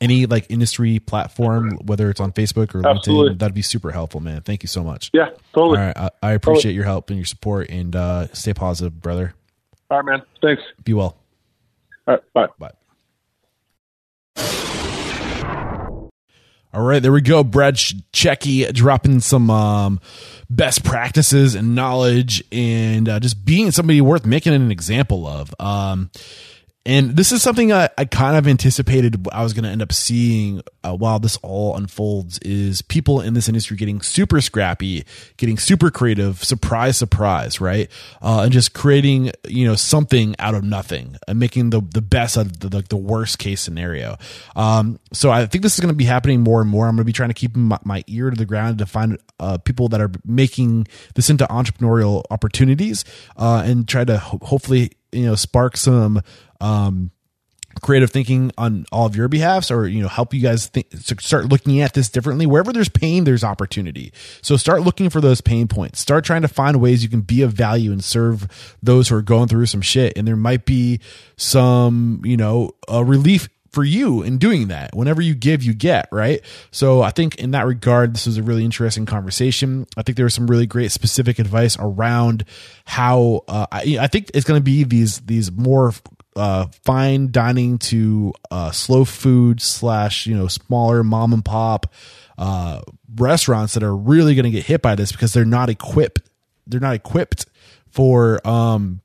any 0.00 0.24
like 0.26 0.46
industry 0.50 0.98
platform, 0.98 1.76
whether 1.84 2.08
it's 2.08 2.20
on 2.20 2.32
Facebook 2.32 2.74
or 2.74 2.86
Absolutely. 2.88 3.34
LinkedIn, 3.34 3.38
that'd 3.40 3.54
be 3.54 3.62
super 3.62 3.90
helpful, 3.90 4.20
man. 4.20 4.40
Thank 4.40 4.62
you 4.62 4.68
so 4.68 4.82
much. 4.82 5.10
Yeah, 5.12 5.30
totally. 5.54 5.78
All 5.78 5.84
right, 5.84 5.96
I, 5.98 6.10
I 6.22 6.32
appreciate 6.32 6.74
your 6.74 6.84
help 6.84 7.10
and 7.10 7.18
your 7.18 7.26
support, 7.26 7.68
and 7.68 7.94
uh, 7.94 8.28
stay 8.32 8.54
positive, 8.54 9.00
brother. 9.02 9.34
All 9.90 9.98
right, 9.98 10.06
man. 10.18 10.22
Thanks. 10.42 10.62
Be 10.84 10.94
well. 10.94 11.16
All 12.06 12.14
right. 12.14 12.32
Bye. 12.32 12.46
Bye. 12.58 12.70
All 16.72 16.82
right, 16.82 17.00
there 17.00 17.12
we 17.12 17.22
go. 17.22 17.42
Brad 17.42 17.76
Cecchi 17.76 18.70
dropping 18.74 19.20
some 19.20 19.48
um, 19.48 20.00
best 20.50 20.84
practices 20.84 21.54
and 21.54 21.74
knowledge, 21.74 22.42
and 22.52 23.08
uh, 23.08 23.20
just 23.20 23.44
being 23.44 23.70
somebody 23.70 24.00
worth 24.00 24.26
making 24.26 24.52
an 24.52 24.70
example 24.70 25.26
of. 25.26 25.54
Um, 25.58 26.10
and 26.88 27.14
this 27.16 27.32
is 27.32 27.42
something 27.42 27.70
I, 27.70 27.90
I 27.98 28.06
kind 28.06 28.34
of 28.34 28.48
anticipated 28.48 29.28
I 29.30 29.42
was 29.42 29.52
going 29.52 29.64
to 29.64 29.68
end 29.68 29.82
up 29.82 29.92
seeing 29.92 30.62
uh, 30.82 30.96
while 30.96 31.18
this 31.18 31.36
all 31.42 31.76
unfolds 31.76 32.38
is 32.38 32.80
people 32.80 33.20
in 33.20 33.34
this 33.34 33.46
industry 33.46 33.76
getting 33.76 34.00
super 34.00 34.40
scrappy, 34.40 35.04
getting 35.36 35.58
super 35.58 35.90
creative, 35.90 36.42
surprise, 36.42 36.96
surprise, 36.96 37.60
right? 37.60 37.90
Uh, 38.22 38.40
and 38.44 38.52
just 38.52 38.72
creating, 38.72 39.32
you 39.46 39.66
know, 39.66 39.74
something 39.74 40.34
out 40.38 40.54
of 40.54 40.64
nothing 40.64 41.16
and 41.28 41.38
making 41.38 41.68
the, 41.68 41.82
the 41.92 42.00
best 42.00 42.38
of 42.38 42.60
the, 42.60 42.74
like 42.74 42.88
the 42.88 42.96
worst 42.96 43.38
case 43.38 43.60
scenario. 43.60 44.16
Um, 44.56 44.98
so 45.12 45.30
I 45.30 45.44
think 45.44 45.60
this 45.60 45.74
is 45.74 45.80
going 45.80 45.92
to 45.92 45.96
be 45.96 46.06
happening 46.06 46.40
more 46.40 46.62
and 46.62 46.70
more. 46.70 46.86
I'm 46.86 46.96
going 46.96 47.02
to 47.02 47.04
be 47.04 47.12
trying 47.12 47.28
to 47.28 47.34
keep 47.34 47.54
my, 47.54 47.78
my 47.84 48.02
ear 48.06 48.30
to 48.30 48.36
the 48.36 48.46
ground 48.46 48.78
to 48.78 48.86
find 48.86 49.18
uh, 49.38 49.58
people 49.58 49.88
that 49.88 50.00
are 50.00 50.10
making 50.24 50.86
this 51.16 51.28
into 51.28 51.46
entrepreneurial 51.48 52.24
opportunities 52.30 53.04
uh, 53.36 53.62
and 53.66 53.86
try 53.86 54.04
to 54.06 54.16
ho- 54.16 54.38
hopefully, 54.40 54.92
you 55.12 55.26
know, 55.26 55.34
spark 55.34 55.76
some 55.76 56.22
um, 56.60 57.10
creative 57.80 58.10
thinking 58.10 58.52
on 58.58 58.86
all 58.90 59.06
of 59.06 59.16
your 59.16 59.28
behalfs 59.28 59.70
or 59.70 59.86
you 59.86 60.02
know 60.02 60.08
help 60.08 60.34
you 60.34 60.40
guys 60.40 60.66
think 60.66 60.86
start 60.94 61.46
looking 61.46 61.80
at 61.80 61.94
this 61.94 62.08
differently. 62.08 62.46
Wherever 62.46 62.72
there's 62.72 62.88
pain 62.88 63.24
there's 63.24 63.44
opportunity. 63.44 64.12
So 64.42 64.56
start 64.56 64.82
looking 64.82 65.10
for 65.10 65.20
those 65.20 65.40
pain 65.40 65.68
points. 65.68 66.00
Start 66.00 66.24
trying 66.24 66.42
to 66.42 66.48
find 66.48 66.80
ways 66.80 67.02
you 67.02 67.08
can 67.08 67.20
be 67.20 67.42
of 67.42 67.52
value 67.52 67.92
and 67.92 68.02
serve 68.02 68.76
those 68.82 69.08
who 69.08 69.16
are 69.16 69.22
going 69.22 69.48
through 69.48 69.66
some 69.66 69.82
shit. 69.82 70.16
And 70.16 70.26
there 70.26 70.36
might 70.36 70.64
be 70.64 71.00
some 71.36 72.20
you 72.24 72.36
know 72.36 72.72
a 72.88 73.04
relief 73.04 73.48
for 73.70 73.84
you 73.84 74.22
in 74.22 74.38
doing 74.38 74.68
that. 74.68 74.96
Whenever 74.96 75.20
you 75.20 75.34
give 75.34 75.62
you 75.62 75.74
get 75.74 76.08
right? 76.10 76.40
So 76.70 77.02
i 77.02 77.10
think 77.10 77.36
in 77.36 77.52
that 77.52 77.66
regard 77.66 78.14
this 78.14 78.26
was 78.26 78.38
a 78.38 78.42
really 78.42 78.64
interesting 78.64 79.06
conversation. 79.06 79.86
I 79.96 80.02
think 80.02 80.16
there 80.16 80.24
was 80.24 80.34
some 80.34 80.46
really 80.46 80.66
great 80.66 80.90
specific 80.90 81.38
advice 81.38 81.76
around 81.78 82.44
how 82.84 83.44
uh, 83.46 83.66
I, 83.70 83.98
I 84.00 84.06
think 84.06 84.30
it's 84.34 84.46
going 84.46 84.58
to 84.58 84.64
be 84.64 84.84
these 84.84 85.20
these 85.20 85.52
more 85.52 85.92
uh, 86.36 86.66
fine 86.84 87.30
dining 87.30 87.78
to 87.78 88.32
uh, 88.50 88.70
slow 88.70 89.04
food 89.04 89.60
slash 89.60 90.26
you 90.26 90.36
know 90.36 90.48
smaller 90.48 91.02
mom 91.02 91.32
and 91.32 91.44
pop 91.44 91.92
uh, 92.38 92.80
restaurants 93.16 93.74
that 93.74 93.82
are 93.82 93.96
really 93.96 94.34
going 94.34 94.44
to 94.44 94.50
get 94.50 94.64
hit 94.66 94.82
by 94.82 94.94
this 94.94 95.12
because 95.12 95.32
they're 95.32 95.44
not 95.44 95.68
equipped 95.68 96.20
they're 96.66 96.80
not 96.80 96.94
equipped 96.94 97.46
for 97.90 98.46
um, 98.46 99.00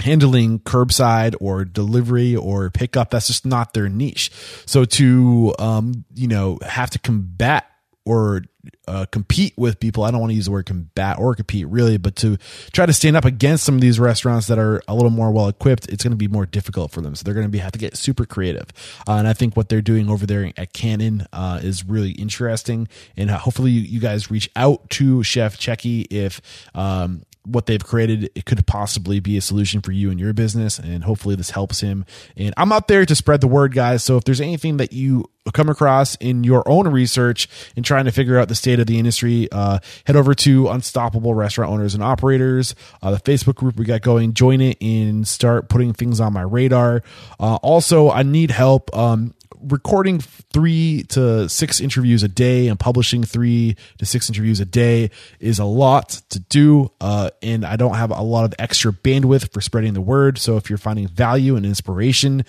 handling 0.00 0.58
curbside 0.60 1.34
or 1.40 1.64
delivery 1.64 2.34
or 2.34 2.70
pickup. 2.70 3.10
That's 3.10 3.26
just 3.26 3.46
not 3.46 3.74
their 3.74 3.88
niche. 3.88 4.30
So 4.66 4.84
to 4.84 5.54
um 5.58 6.04
you 6.14 6.28
know 6.28 6.58
have 6.66 6.90
to 6.90 6.98
combat 6.98 7.66
or 8.10 8.42
uh, 8.88 9.06
compete 9.12 9.54
with 9.56 9.78
people. 9.78 10.02
I 10.02 10.10
don't 10.10 10.18
want 10.18 10.32
to 10.32 10.34
use 10.34 10.46
the 10.46 10.50
word 10.50 10.66
combat 10.66 11.16
or 11.20 11.36
compete 11.36 11.68
really 11.68 11.96
but 11.96 12.16
to 12.16 12.38
try 12.72 12.84
to 12.84 12.92
stand 12.92 13.16
up 13.16 13.24
against 13.24 13.62
some 13.62 13.76
of 13.76 13.80
these 13.80 14.00
restaurants 14.00 14.48
that 14.48 14.58
are 14.58 14.82
a 14.88 14.96
little 14.96 15.10
more 15.10 15.30
well 15.30 15.46
equipped 15.46 15.88
it's 15.88 16.02
going 16.02 16.10
to 16.10 16.16
be 16.16 16.26
more 16.26 16.44
difficult 16.44 16.90
for 16.90 17.00
them. 17.00 17.14
So 17.14 17.22
they're 17.22 17.34
going 17.34 17.46
to 17.46 17.50
be 17.50 17.58
have 17.58 17.70
to 17.70 17.78
get 17.78 17.96
super 17.96 18.26
creative. 18.26 18.66
Uh, 19.06 19.12
and 19.12 19.28
i 19.28 19.32
think 19.32 19.56
what 19.56 19.68
they're 19.68 19.80
doing 19.80 20.10
over 20.10 20.26
there 20.26 20.50
at 20.56 20.72
canon 20.72 21.28
uh, 21.32 21.60
is 21.62 21.84
really 21.84 22.10
interesting. 22.10 22.88
And 23.16 23.30
hopefully 23.30 23.70
you, 23.70 23.82
you 23.82 24.00
guys 24.00 24.28
reach 24.28 24.50
out 24.56 24.90
to 24.90 25.22
chef 25.22 25.56
Cecchi 25.56 26.06
if 26.10 26.40
um, 26.74 27.22
what 27.44 27.66
they've 27.66 27.84
created 27.84 28.30
it 28.34 28.44
could 28.44 28.66
possibly 28.66 29.20
be 29.20 29.36
a 29.36 29.40
solution 29.40 29.80
for 29.80 29.92
you 29.92 30.10
and 30.10 30.20
your 30.20 30.32
business 30.32 30.78
and 30.78 31.04
hopefully 31.04 31.34
this 31.34 31.50
helps 31.50 31.80
him. 31.80 32.04
And 32.36 32.52
i'm 32.56 32.72
out 32.72 32.88
there 32.88 33.06
to 33.06 33.14
spread 33.14 33.40
the 33.40 33.48
word 33.48 33.74
guys. 33.74 34.02
So 34.02 34.16
if 34.16 34.24
there's 34.24 34.40
anything 34.40 34.76
that 34.78 34.92
you 34.92 35.24
come 35.54 35.68
across 35.68 36.14
in 36.16 36.44
your 36.44 36.62
own 36.68 36.86
research 36.88 37.48
and 37.74 37.84
trying 37.84 38.04
to 38.04 38.12
figure 38.12 38.38
out 38.38 38.48
the 38.48 38.54
state 38.54 38.78
of 38.78 38.86
the 38.86 38.98
industry 38.98 39.48
uh, 39.50 39.78
head 40.04 40.16
over 40.16 40.34
to 40.34 40.68
unstoppable 40.68 41.34
restaurant 41.34 41.72
owners 41.72 41.94
and 41.94 42.02
operators 42.02 42.74
uh, 43.02 43.10
the 43.10 43.18
facebook 43.18 43.54
group 43.54 43.76
we 43.76 43.84
got 43.84 44.02
going. 44.02 44.34
Join 44.34 44.60
it 44.60 44.80
and 44.80 45.26
start 45.26 45.68
putting 45.68 45.92
things 45.92 46.20
on 46.20 46.32
my 46.32 46.42
radar. 46.42 47.02
Uh, 47.38 47.56
also 47.56 48.10
i 48.10 48.22
need 48.22 48.50
help 48.50 48.94
um, 48.96 49.34
recording 49.60 50.20
three 50.20 51.04
to 51.08 51.48
six 51.48 51.80
interviews 51.80 52.22
a 52.22 52.28
day 52.28 52.68
and 52.68 52.78
publishing 52.78 53.22
three 53.22 53.76
to 53.98 54.06
six 54.06 54.28
interviews 54.28 54.60
a 54.60 54.64
day 54.64 55.10
is 55.38 55.58
a 55.58 55.64
lot 55.64 56.20
to 56.30 56.38
do. 56.38 56.90
Uh, 57.00 57.30
and 57.42 57.64
I 57.64 57.76
don't 57.76 57.94
have 57.94 58.10
a 58.10 58.22
lot 58.22 58.44
of 58.44 58.54
extra 58.58 58.92
bandwidth 58.92 59.52
for 59.52 59.60
spreading 59.60 59.94
the 59.94 60.00
word. 60.00 60.38
So 60.38 60.56
if 60.56 60.70
you're 60.70 60.78
finding 60.78 61.08
value 61.08 61.56
and 61.56 61.66
inspiration 61.66 62.44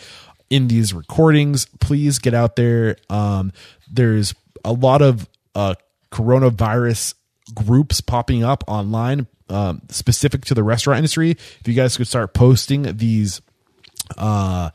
in 0.50 0.68
these 0.68 0.94
recordings, 0.94 1.66
please 1.80 2.20
get 2.20 2.34
out 2.34 2.56
there. 2.56 2.98
Um, 3.10 3.54
there's 3.92 4.34
a 4.64 4.74
lot 4.74 5.02
of 5.02 5.28
uh, 5.56 5.76
coronavirus 6.12 7.16
groups 7.54 8.02
popping 8.02 8.44
up 8.44 8.64
online 8.68 9.28
um, 9.50 9.82
specific 9.90 10.46
to 10.46 10.54
the 10.54 10.64
restaurant 10.64 10.98
industry. 10.98 11.32
If 11.32 11.68
you 11.68 11.74
guys 11.74 11.98
could 11.98 12.08
start 12.08 12.34
posting 12.34 12.98
these 12.98 13.42
uh, 14.18 14.72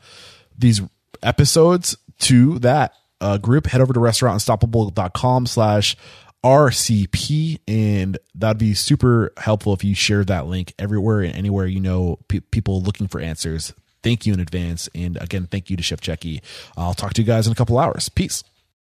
these 0.57 0.81
episodes 1.23 1.97
to 2.19 2.59
that 2.59 2.93
uh, 3.21 3.37
group, 3.37 3.67
head 3.67 3.81
over 3.81 3.93
to 3.93 3.99
restaurantunstoppable.com 3.99 5.45
slash 5.47 5.95
RCP. 6.43 7.59
And 7.67 8.17
that'd 8.35 8.57
be 8.57 8.73
super 8.73 9.33
helpful 9.37 9.73
if 9.73 9.83
you 9.83 9.95
share 9.95 10.23
that 10.25 10.47
link 10.47 10.73
everywhere 10.77 11.21
and 11.21 11.35
anywhere 11.35 11.65
you 11.65 11.79
know 11.79 12.19
pe- 12.27 12.39
people 12.39 12.81
looking 12.81 13.07
for 13.07 13.19
answers. 13.19 13.73
Thank 14.03 14.25
you 14.25 14.33
in 14.33 14.39
advance. 14.39 14.87
And 14.93 15.17
again, 15.17 15.47
thank 15.47 15.69
you 15.69 15.77
to 15.77 15.83
Chef 15.83 15.99
Cecchi. 15.99 16.41
I'll 16.77 16.93
talk 16.93 17.13
to 17.15 17.21
you 17.21 17.27
guys 17.27 17.47
in 17.47 17.51
a 17.51 17.55
couple 17.55 17.77
hours. 17.79 18.09
Peace. 18.09 18.43